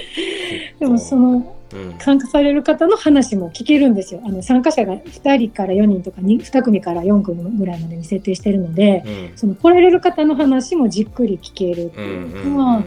[0.79, 1.97] でもその、うん。
[1.99, 4.21] 参加される方の話も聞けるんですよ。
[4.23, 9.37] あの、参加者が2人から4人とか 2, 2組から4組ぐらいまでに設定してるので、うん。
[9.37, 12.83] その来られる方の話もじっくり聞けるってうんいううんの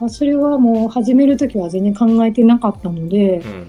[0.00, 3.66] は、それはもう始めるときは全然考えてなかったので、うん。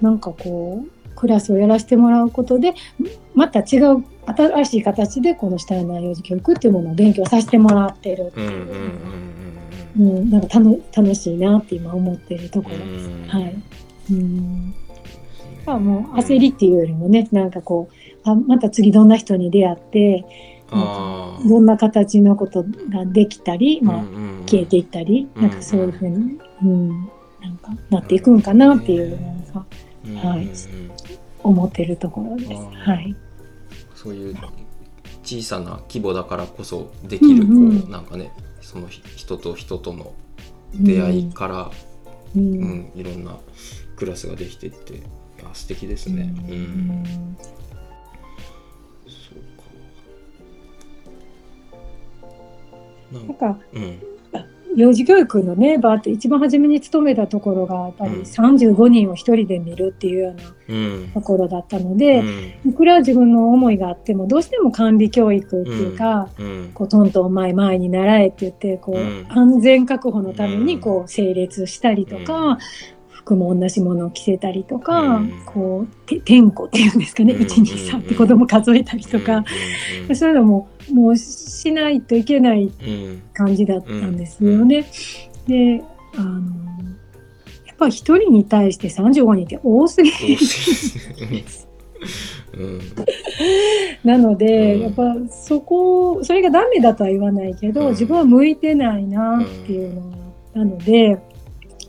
[0.00, 2.74] なんかこう、クラスをやらせてもらうことで、
[3.34, 8.44] また違う、新しい形でこのシュタイナー幼児教育っていうものを勉強させてもらってるってう。
[8.44, 8.62] んうんいうう。
[8.62, 9.45] ん
[9.98, 12.76] うん、なんか楽楽しいなって今思ってるところ。
[12.76, 12.92] うん。
[12.92, 13.08] です。
[13.08, 13.24] うん。
[13.28, 13.62] はい。
[14.10, 14.74] うん。
[15.64, 17.94] まあもう焦りっていうよりもね、なんかこう、
[18.28, 20.24] あまた次どんな人に出会って、
[20.70, 24.04] あどんな形のことができたり、あまあ、
[24.46, 26.88] 消えていったり、うんなんかそういうふうに、うん、
[27.40, 29.66] なんかなっていくんかなっていう、なんか
[30.28, 30.48] はい。
[31.42, 32.52] 思ってるところです。
[32.52, 33.14] はい。
[33.94, 34.36] そういう
[35.22, 38.30] 小さな規模だからこそできるこうなんかね
[38.66, 40.12] その人と人との
[40.74, 41.70] 出会いから
[42.34, 43.38] ううんんいろんな
[43.94, 44.98] クラスができてってい
[45.40, 46.34] や素敵ですね。
[46.48, 46.58] ううん。
[47.02, 47.36] ん
[49.06, 49.66] そうか
[53.12, 54.02] なんかうん
[54.76, 58.22] 幼児教育のねバーって一番初めに勤めたところがやっぱりうん。
[58.22, 61.10] 35人を一人で見るっていうようなうん。
[61.14, 62.72] ところだったのうで、ん。
[62.74, 66.70] これは自分の思いがあってもどうしても管理教育っていうか、うん。
[66.74, 69.26] こうトントン前前に習えって言ってこう、うん。
[69.30, 72.58] 安全確保のためうんにこう整列したりとか、うん
[73.26, 75.42] 服も同じものを着せたりとか、うん。
[75.44, 77.42] こうて点呼っていうんですかね、うん。
[77.42, 79.44] 123って子供数えたりとか、
[80.08, 80.14] うん。
[80.16, 83.22] そういうのももうしないといけないうん。
[83.34, 84.86] 感じだったんですよね。
[85.48, 85.82] で
[86.16, 86.40] あの
[87.66, 90.16] やっぱり一人に対して35人って多すぎる
[92.56, 92.80] うん。
[94.04, 94.80] なので、うん。
[94.82, 97.90] やっぱそこそれがダメだとは言わないけど、うん。
[97.90, 100.16] 自分は向いてないなっていうのが
[100.54, 101.18] なので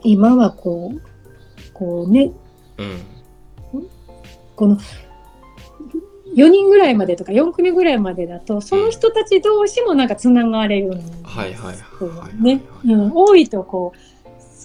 [0.04, 1.07] 今はこう
[1.78, 2.32] こうね
[2.78, 3.18] うん。
[4.56, 4.78] この
[6.36, 11.24] 4人ぐらいまでとか4組ぐらいまでだとその人たち同士もなんかつながれるんです
[12.42, 14.18] ね、うん、多いとこう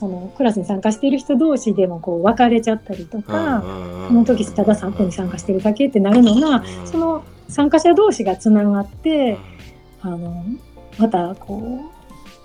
[0.02, 3.62] そのクラスに参加している人同士でもこう別れちゃったりとか、
[4.08, 9.38] この時ただ3分に参加してるだけってなるのが、その参加者同士がつながって、
[10.00, 10.44] あの
[10.98, 11.88] またこ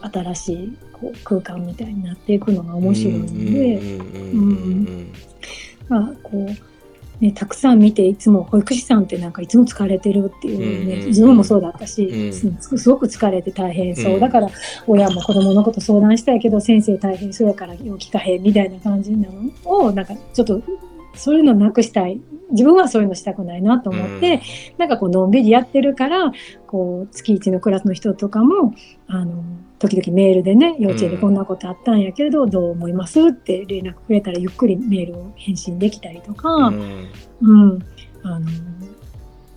[0.03, 3.81] う新しいこう空間みたいになっていくのが面白いので、
[5.89, 6.67] まあこう
[7.19, 12.33] ね、たくさん見ていつも保育士さんってなんかいつも疲れてるっていうね、うんうんうん自分もそうだったし、うん。
[12.33, 14.49] すすごく疲れて大変そう、うんだから
[14.85, 20.61] 親も子供のこと相談したいけど先生大変そうやからよう聞かへんみたいな感じなのをなんかちょっと
[21.15, 22.21] そういうのなくしたい。
[22.49, 24.41] 自分はそういうのしたくないなと思って、
[24.77, 26.31] なんかこうのんびりやってるから
[26.65, 28.73] こう月一のクラスの人とかも
[29.07, 29.43] あの
[29.79, 37.09] 時々メールでね幼稚園でこんなことあったんやけど、どう思いますって連絡くれたらゆっくりメールを返信できたりとか、うん。
[37.41, 37.79] うん。
[38.23, 38.47] あの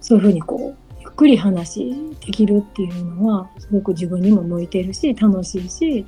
[0.01, 6.07] そういうふうにこうゆっくり話できるっていうのはすごく自分にも向いてるし楽しいし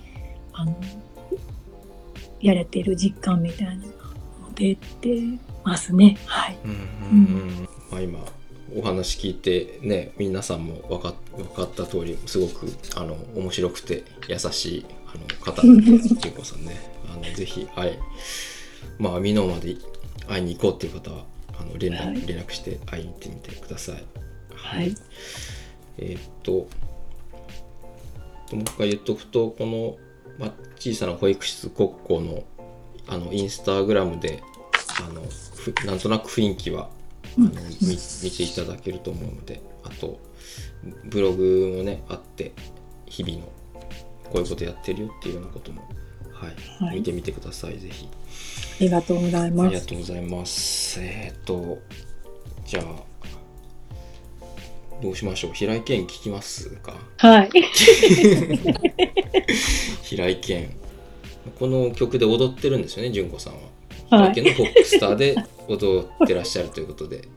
[0.52, 0.76] あの
[2.40, 3.88] やれてる実感みたいなのが
[4.54, 5.22] 出て
[5.64, 6.18] ますね。
[6.26, 6.78] はい、うんうん。
[6.78, 6.80] う
[7.62, 7.68] ん。
[7.90, 8.18] まあ、今
[8.76, 12.66] お話聞いてね皆さんも分か分かった通りすごく
[12.96, 16.80] あの面白くて優しいあの方なんで純子さんね。
[17.12, 17.98] あのぜひ会い
[18.98, 19.76] まあ美濃まで
[20.26, 21.24] 会いに行こうっていう方は
[21.58, 22.26] あの連絡,、はい。
[22.26, 24.04] 連絡して会いに行ってみてください。
[24.54, 24.94] はい。
[25.98, 26.68] えーっと
[28.52, 29.96] もう一回言っとくとこの、
[30.38, 32.44] まあ、小さな保育室国交の
[33.08, 34.42] あのインスタグラムで
[35.00, 35.22] あの
[35.56, 36.88] ふなんとなく雰囲気は
[37.38, 37.48] あの、
[37.80, 40.20] 見見ていただけると思うのであと
[41.04, 42.52] ブログもねあって
[43.06, 43.44] 日々の
[44.24, 45.82] こういうことやってるよっていうようなことも、
[46.32, 46.96] はいはい。
[46.96, 48.08] 見てみてくださいぜひ。
[48.80, 49.70] ありがとうございあます。
[49.74, 51.00] りがとうございます。
[51.00, 51.78] えっ、と
[52.66, 52.84] じゃあ
[55.02, 55.52] どうしましょう？
[55.52, 56.94] 平井堅聞きますか？
[57.18, 57.50] はい。
[60.02, 60.82] 平井堅。
[61.58, 63.60] この曲で踊ってるんですよね純子さんは
[64.16, 65.36] はい平井堅のポップスターで
[65.68, 67.28] 踊ってらっしゃるということで、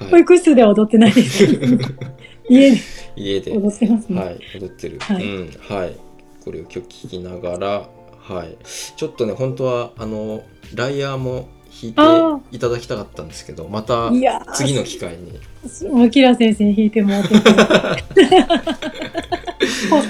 [0.00, 1.44] 保はい、育室では踊ってないです。
[2.50, 2.80] 家で
[3.16, 4.20] 家で踊ってますね。
[4.20, 4.98] はい、踊ってる。
[5.00, 5.96] はいうん、はい。
[6.44, 7.88] これを今日聞きながら、
[8.20, 8.56] はい。
[8.96, 10.42] ちょっとね、本当は、あの、
[10.74, 14.10] ライヤーも弾いあていただきたかったんですけど、また
[14.54, 15.38] 次の機会に。
[15.90, 17.34] もキラ先生に弾いてもらって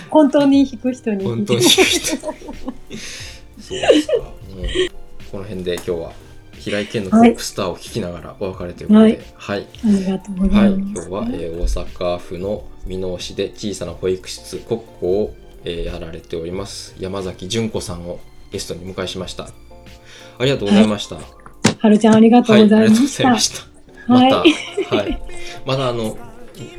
[0.09, 2.17] 本当に弾く人に弾本当に弾く人。
[3.61, 4.15] そうですか。
[4.57, 4.65] うん、
[5.31, 6.13] この辺で今日は、
[6.53, 9.67] 平井堅のポップスターを聞きながらお別れということで、はい。
[9.85, 11.09] ありがとうござはいい、ます。
[11.09, 16.95] 今日は、えー大阪府の箕面市で小さな保育室国庫を、えーやられております。
[16.99, 18.21] 山崎純子さんを
[18.51, 19.45] ゲストに迎えしました。
[20.39, 23.29] ありがとうございました、はるちゃんありがとうございました。
[23.29, 23.63] ありがと
[24.07, 24.97] うございました。
[24.97, 25.23] ははい、
[25.67, 26.17] またあの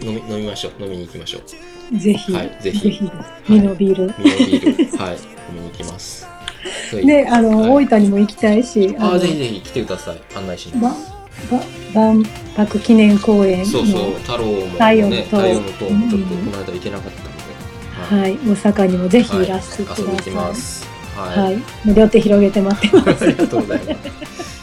[0.02, 0.84] 飲み飲みましょう。
[0.84, 1.97] 飲みに行きましょう。
[1.97, 2.58] ぜひ、はい。
[2.62, 3.02] ぜひ。
[3.47, 4.06] ミノビール。
[4.06, 4.97] ミノビール。
[4.97, 5.16] はい。
[5.16, 5.20] 飲
[5.56, 6.28] みに行きます
[6.93, 7.86] はいで、あの、はい。
[7.86, 10.22] 大分にも行きたいし、あのーぜひぜひ来てください。
[10.36, 11.12] 案内しばます。
[11.49, 11.60] ば
[11.93, 12.24] 万
[12.57, 14.12] 博記念公園のそうそう。
[14.20, 18.38] 太郎も太陽の塔ね太陽の塔もちょっとうんこの間行けなかったので、はい、大
[18.74, 19.45] 阪にもぜひい。
[19.47, 20.05] らしてください。
[20.05, 20.86] 遊びに行きます。
[21.16, 23.24] はい、両手広げて待ってます。
[23.24, 24.59] ありがとうございます。